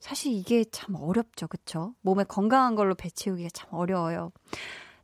[0.00, 1.46] 사실 이게 참 어렵죠.
[1.46, 1.94] 그쵸?
[2.00, 4.32] 몸에 건강한 걸로 배 채우기가 참 어려워요.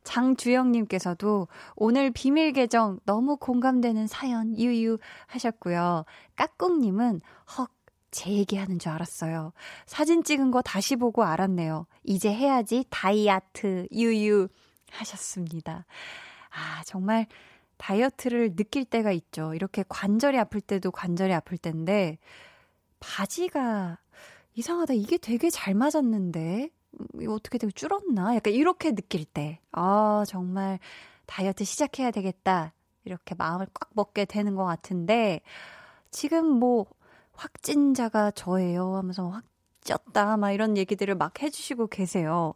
[0.03, 6.05] 장주영님께서도 오늘 비밀 계정 너무 공감되는 사연 유유 하셨고요.
[6.35, 7.21] 까꿍님은
[7.57, 7.69] 헉,
[8.09, 9.51] 제 얘기하는 줄 알았어요.
[9.85, 11.85] 사진 찍은 거 다시 보고 알았네요.
[12.03, 14.47] 이제 해야지 다이아트 유유
[14.91, 15.85] 하셨습니다.
[16.49, 17.27] 아, 정말
[17.77, 19.53] 다이어트를 느낄 때가 있죠.
[19.53, 22.17] 이렇게 관절이 아플 때도 관절이 아플 때인데
[22.99, 23.99] 바지가
[24.57, 24.95] 이상하다.
[24.95, 28.35] 이게 되게 잘 맞았는데 음, 이거 어떻게 되게 줄었나?
[28.35, 29.59] 약간 이렇게 느낄 때.
[29.71, 30.79] 아, 정말
[31.27, 32.73] 다이어트 시작해야 되겠다.
[33.05, 35.41] 이렇게 마음을 꽉 먹게 되는 것 같은데
[36.09, 36.87] 지금 뭐
[37.33, 39.45] 확진자가 저예요 하면서 확
[39.81, 42.55] 쪘다 막 이런 얘기들을 막 해주시고 계세요.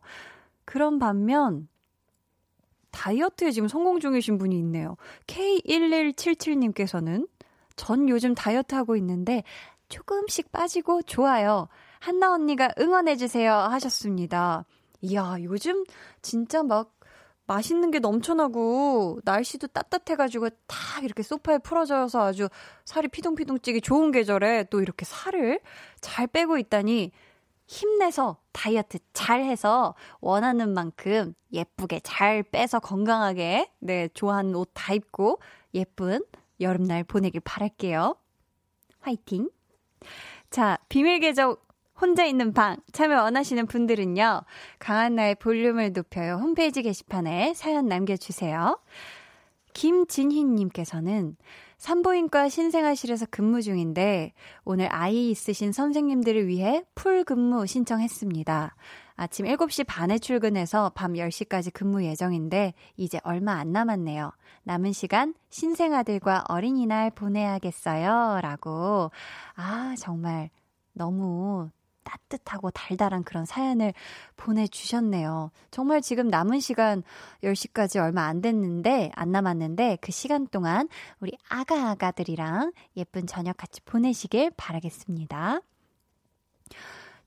[0.65, 1.69] 그런 반면
[2.89, 4.97] 다이어트에 지금 성공 중이신 분이 있네요.
[5.27, 7.29] K1177님께서는
[7.75, 9.43] 전 요즘 다이어트 하고 있는데
[9.87, 11.67] 조금씩 빠지고 좋아요.
[12.01, 14.65] 한나 언니가 응원해주세요 하셨습니다.
[15.01, 15.83] 이야, 요즘
[16.23, 16.95] 진짜 막
[17.45, 22.49] 맛있는 게 넘쳐나고 날씨도 따뜻해가지고 딱 이렇게 소파에 풀어져서 아주
[22.85, 25.59] 살이 피둥피둥 찌기 좋은 계절에 또 이렇게 살을
[25.99, 27.11] 잘 빼고 있다니
[27.67, 35.39] 힘내서 다이어트 잘 해서 원하는 만큼 예쁘게 잘 빼서 건강하게 네 좋아하는 옷 다 입고
[35.75, 36.23] 예쁜
[36.59, 38.15] 여름날 보내길 바랄게요.
[39.01, 39.49] 화이팅!
[40.49, 41.57] 자, 비밀 계정
[42.01, 44.41] 혼자 있는 방 참여 원하시는 분들은요.
[44.79, 48.79] 강한나의 볼륨을 높여요 홈페이지 게시판에 사연 남겨주세요.
[49.73, 51.37] 김진희님께서는
[51.77, 54.33] 산부인과 신생아실에서 근무 중인데
[54.65, 58.75] 오늘 아이 있으신 선생님들을 위해 풀 근무 신청했습니다.
[59.15, 64.31] 아침 7시 반에 출근해서 밤 10시까지 근무 예정인데 이제 얼마 안 남았네요.
[64.63, 68.39] 남은 시간 신생아들과 어린이날 보내야겠어요.
[68.41, 69.11] 라고.
[69.55, 70.49] 아, 정말
[70.93, 71.69] 너무
[72.03, 73.93] 따뜻하고 달달한 그런 사연을
[74.37, 75.51] 보내주셨네요.
[75.71, 77.03] 정말 지금 남은 시간
[77.43, 80.87] 10시까지 얼마 안 됐는데, 안 남았는데, 그 시간 동안
[81.19, 85.61] 우리 아가아가들이랑 예쁜 저녁 같이 보내시길 바라겠습니다.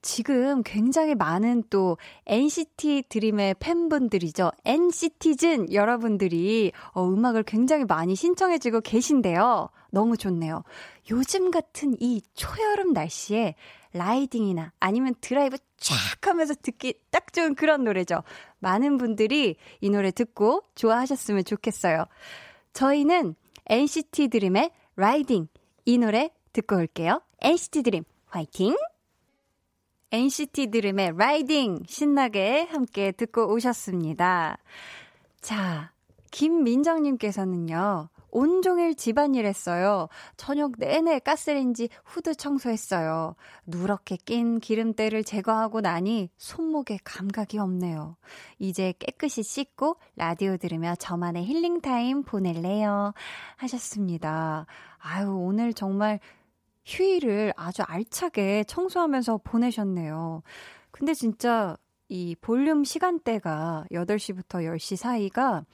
[0.04, 1.96] 지금 굉장히 많은 또
[2.26, 4.52] NCT 드림의 팬분들이죠.
[4.66, 9.70] NCT즌 여러분들이 어, 음악을 굉장히 많이 신청해주고 계신데요.
[9.90, 10.62] 너무 좋네요.
[11.10, 13.54] 요즘 같은 이 초여름 날씨에
[13.94, 18.22] riding이나 아니면 드라이브 쫙 하면서 듣기 딱 좋은 그런 노래죠.
[18.58, 22.04] 많은 분들이 이 노래 듣고 좋아하셨으면 좋겠어요.
[22.72, 23.36] 저희는
[23.66, 25.48] NCT 드림의 Ridin'
[25.86, 27.22] 이 노래 듣고 올게요.
[27.40, 28.76] NCT 드림 화이팅!
[30.10, 34.58] NCT 드림의 Ridin' 신나게 함께 듣고 오셨습니다.
[35.40, 35.92] 자,
[36.30, 38.08] 김민정님께서는요.
[38.34, 40.08] 온종일 집안일 했어요.
[40.36, 43.36] 저녁 내내 가스레인지 후드 청소했어요.
[43.66, 48.16] 누렇게 낀 기름때를 제거하고 나니 손목에 감각이 없네요.
[48.58, 53.14] 이제 깨끗이 씻고 라디오 들으며 저만의 힐링타임 보낼래요.
[53.56, 54.66] 하셨습니다.
[54.98, 56.18] 아유, 오늘 정말
[56.84, 60.42] 휴일을 아주 알차게 청소하면서 보내셨네요.
[60.90, 61.76] 근데 진짜
[62.08, 65.64] 이 볼륨 시간대가 8시부터 10시 사이가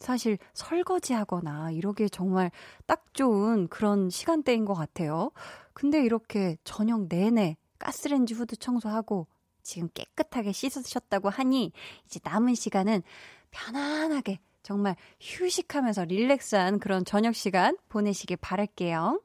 [0.00, 2.50] 사실 설거지 하거나 이러기에 정말
[2.86, 5.30] 딱 좋은 그런 시간대인 것 같아요.
[5.74, 9.28] 근데 이렇게 저녁 내내 가스렌지 후드 청소하고
[9.62, 11.72] 지금 깨끗하게 씻으셨다고 하니
[12.06, 13.02] 이제 남은 시간은
[13.50, 19.20] 편안하게 정말 휴식하면서 릴렉스한 그런 저녁 시간 보내시길 바랄게요.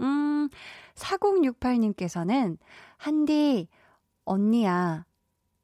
[0.00, 0.48] 음,
[0.94, 2.58] 4068님께서는
[2.96, 3.68] 한디,
[4.24, 5.04] 언니야,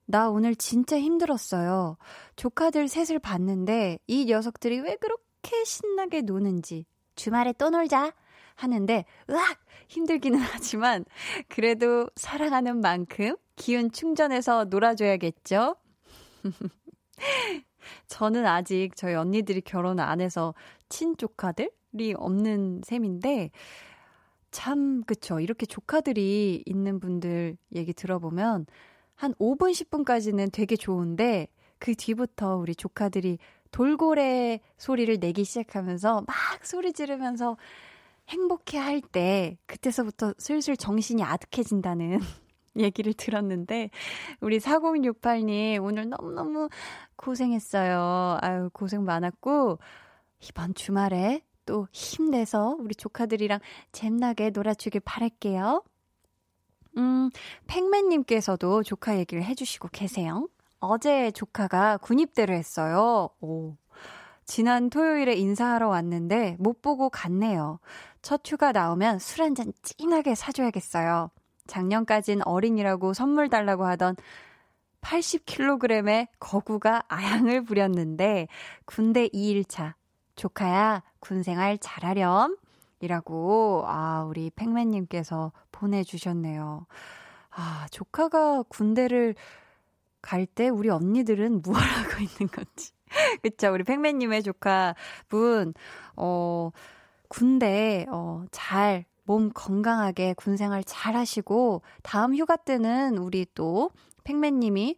[0.07, 1.97] 나 오늘 진짜 힘들었어요.
[2.37, 8.13] 조카들 셋을 봤는데 이 녀석들이 왜 그렇게 신나게 노는지 주말에 또 놀자
[8.55, 11.05] 하는데 으악 힘들기는 하지만
[11.49, 15.77] 그래도 사랑하는 만큼 기운 충전해서 놀아줘야겠죠?
[18.09, 20.55] 저는 아직 저희 언니들이 결혼 안 해서
[20.89, 23.51] 친조카들이 없는 셈인데
[24.51, 28.67] 참 그쵸 이렇게 조카들이 있는 분들 얘기 들어보면
[29.23, 31.47] 한 5분, 10분까지는 되게 좋은데
[31.79, 33.39] 그 뒤부터 우리 조카들이
[33.70, 37.57] 돌고래 소리를 내기 시작하면서 막 소리 지르면서
[38.31, 42.18] 행복해 할 때 그때서부터 슬슬 정신이 아득해진다는
[42.77, 43.91] 얘기를 들었는데
[44.41, 46.68] 우리 4068님 오늘 너무너무
[47.14, 48.39] 고생했어요.
[48.41, 49.79] 아유 고생 많았고
[50.49, 53.61] 이번 주말에 또 힘내서 우리 조카들이랑
[53.93, 55.85] 잼나게 놀아주길 바랄게요.
[56.97, 57.30] 음,
[57.66, 60.49] 팩맨님께서도 조카 얘기를 해주시고 계세요.
[60.80, 63.30] 어제 조카가 군입대를 했어요.
[63.40, 63.76] 오.
[64.45, 67.78] 지난 토요일에 인사하러 왔는데 못 보고 갔네요.
[68.20, 71.30] 첫 휴가 나오면 술 한잔 진하게 사줘야겠어요.
[71.66, 74.16] 작년까진 어린이라고 선물 달라고 하던
[75.01, 78.49] 80kg의 거구가 아양을 부렸는데
[78.84, 79.95] 군대 2일차.
[80.34, 82.57] 조카야, 군 생활 잘하렴.
[83.01, 85.53] 이라고, 아, 우리 팩맨님께서
[85.83, 86.87] 보내주셨네요.
[87.51, 89.35] 아, 조카가 군대를
[90.22, 92.93] 갈 때 우리 언니들은 무 하고 있는 건지.
[93.43, 94.95] 그쵸, 우리 팩맨님의 조카
[95.28, 95.74] 분,
[96.16, 96.70] 어,
[97.28, 103.91] 군대, 어, 잘, 몸 건강하게 군 생활 잘 하시고, 다음 휴가 때는 우리 또
[104.24, 104.97] 팩맨님이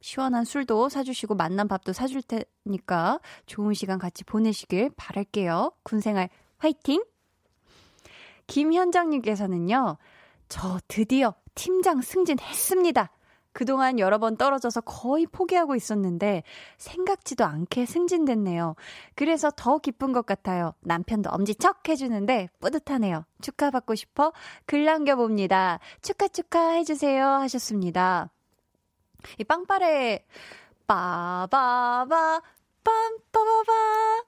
[0.00, 5.72] 시원한 술도 사주시고 만난 밥도 사줄 테니까 좋은 시간 같이 보내시길 바랄게요.
[5.84, 6.28] 군 생활
[6.58, 7.04] 화이팅!
[8.48, 9.96] 김현정님께서는요,
[10.48, 13.10] 저 드디어 팀장 승진했습니다.
[13.52, 16.42] 그동안 여러 번 떨어져서 거의 포기하고 있었는데
[16.78, 18.74] 생각지도 않게 승진됐네요.
[19.14, 20.74] 그래서 더 기쁜 것 같아요.
[20.80, 23.24] 남편도 엄지척 해주는데 뿌듯하네요.
[23.42, 24.32] 축하받고 싶어
[24.64, 25.80] 글 남겨봅니다.
[26.00, 28.30] 축하 축하 해주세요 하셨습니다.
[29.38, 30.24] 이 빵빠레
[30.86, 32.42] 빠바바
[32.84, 34.24] 빰빠바바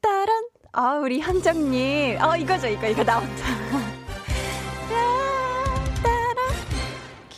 [0.00, 3.89] 따란 아 우리 현정님 어 이거죠 이거 이거 나온다.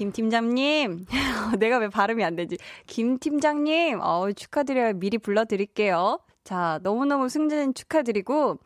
[0.03, 1.07] 김 팀장님,
[1.61, 2.59] 내가 왜 발음이 안 되지?
[2.89, 4.95] 김 팀장님, 어, 축하드려요.
[4.95, 6.19] 미리 불러드릴게요.
[6.43, 8.59] 자, 너무너무 승진 축하드리고,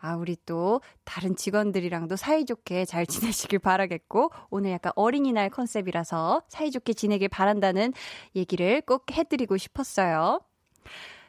[0.00, 7.30] 아, 우리 또 다른 직원들이랑도 사이좋게 잘 지내시길 바라겠고, 오늘 약간 어린이날 컨셉이라서 사이좋게 지내길
[7.30, 7.94] 바란다는
[8.36, 10.40] 얘기를 꼭 해드리고 싶었어요.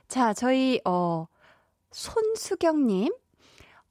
[0.10, 1.28] 자, 저희, 어,
[1.92, 3.14] 손수경님,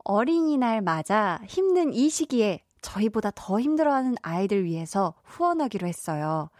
[0.04, 6.50] 어린이날 맞아 힘든 이 시기에 저희보다 더 힘들어하는 아이들 위해서 후원하기로 했어요.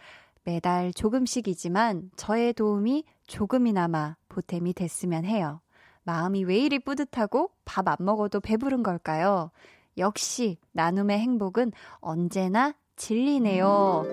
[0.45, 5.61] 매달 조금씩이지만 저의 도움이 조금이나마 보탬이 됐으면 해요.
[6.03, 9.51] 마음이 왜 이리 뿌듯하고 밥 안 먹어도 배부른 걸까요?
[9.97, 14.03] 역시 나눔의 행복은 언제나 진리네요.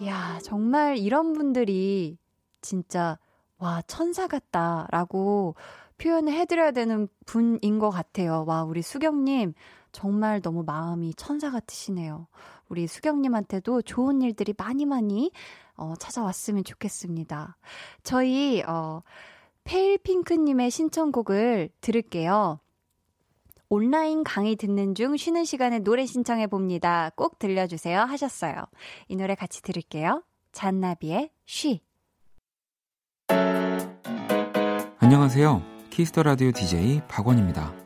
[0.00, 2.18] 이야, 정말 이런 분들이
[2.60, 3.18] 진짜,
[3.58, 5.54] 와, 천사 같다라고
[5.98, 8.44] 표현을 해드려야 되는 분인 것 같아요.
[8.46, 9.54] 와, 우리 수경님,
[9.96, 12.26] 정말 너무 마음이 천사 같으시네요.
[12.68, 15.32] 우리 수경님한테도 좋은 일들이 많이 많이
[15.74, 17.56] 어, 찾아왔으면 좋겠습니다.
[18.02, 19.02] 저희 어,
[19.64, 22.60] 페일핑크님의 신청곡을 들을게요.
[23.70, 27.10] 온라인 강의 듣는 중 쉬는 시간에 노래 신청해 봅니다.
[27.16, 28.66] 꼭 들려주세요 하셨어요.
[29.08, 30.22] 이 노래 같이 들을게요.
[30.52, 31.80] 잔나비의 She.
[34.98, 35.62] 안녕하세요.
[35.88, 37.85] Kiss the Radio DJ 박원입니다.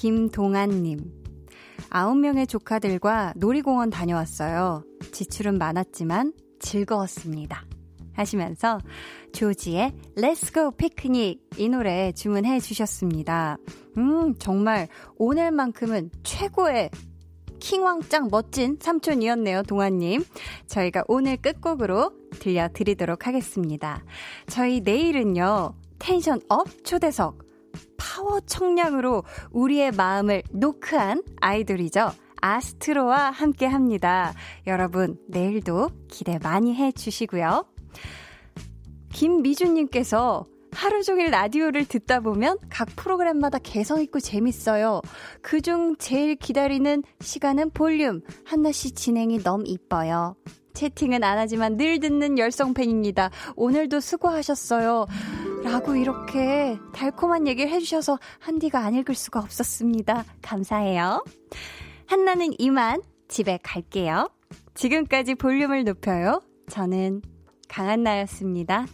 [0.00, 1.12] 김동안님.
[1.90, 4.82] 아홉 명의 조카들과 놀이공원 다녀왔어요.
[5.12, 7.66] 지출은 많았지만 즐거웠습니다.
[8.14, 8.78] 하시면서
[9.34, 13.58] 조지의 Let's Go 피크닉 이 노래 주문해 주셨습니다.
[13.98, 14.88] 음, 정말
[15.18, 16.88] 오늘만큼은 최고의
[17.58, 20.24] 킹왕짱 멋진 삼촌이었네요, 동아님.
[20.66, 24.02] 저희가 오늘 끝곡으로 들려드리도록 하겠습니다.
[24.46, 27.49] 저희 내일은요, tension up 초대석,
[28.10, 32.10] 파워 청량으로 우리의 마음을 노크한 아이돌이죠.
[32.42, 34.34] 아스트로와 함께 합니다.
[34.66, 37.66] 여러분, 내일도 기대 많이 해 주시고요.
[39.12, 45.02] 김미주님께서 하루 종일 라디오를 듣다 보면 각 프로그램마다 개성있고 재밌어요.
[45.42, 48.22] 그중 제일 기다리는 시간은 볼륨.
[48.44, 50.34] 한나 씨 진행이 너무 이뻐요.
[50.72, 53.30] 채팅은 안 하지만 늘 듣는 열성 팬입니다.
[53.56, 55.06] 오늘도 수고하셨어요.
[55.64, 60.24] 라고 이렇게 달콤한 얘기를 해주셔서 한디가 안 읽을 수가 없었습니다.
[60.42, 61.24] 감사해요.
[62.06, 64.30] 한나는 이만 집에 갈게요.
[64.74, 66.42] 지금까지 볼륨을 높여요.
[66.68, 67.22] 저는
[67.68, 68.86] 강한나였습니다.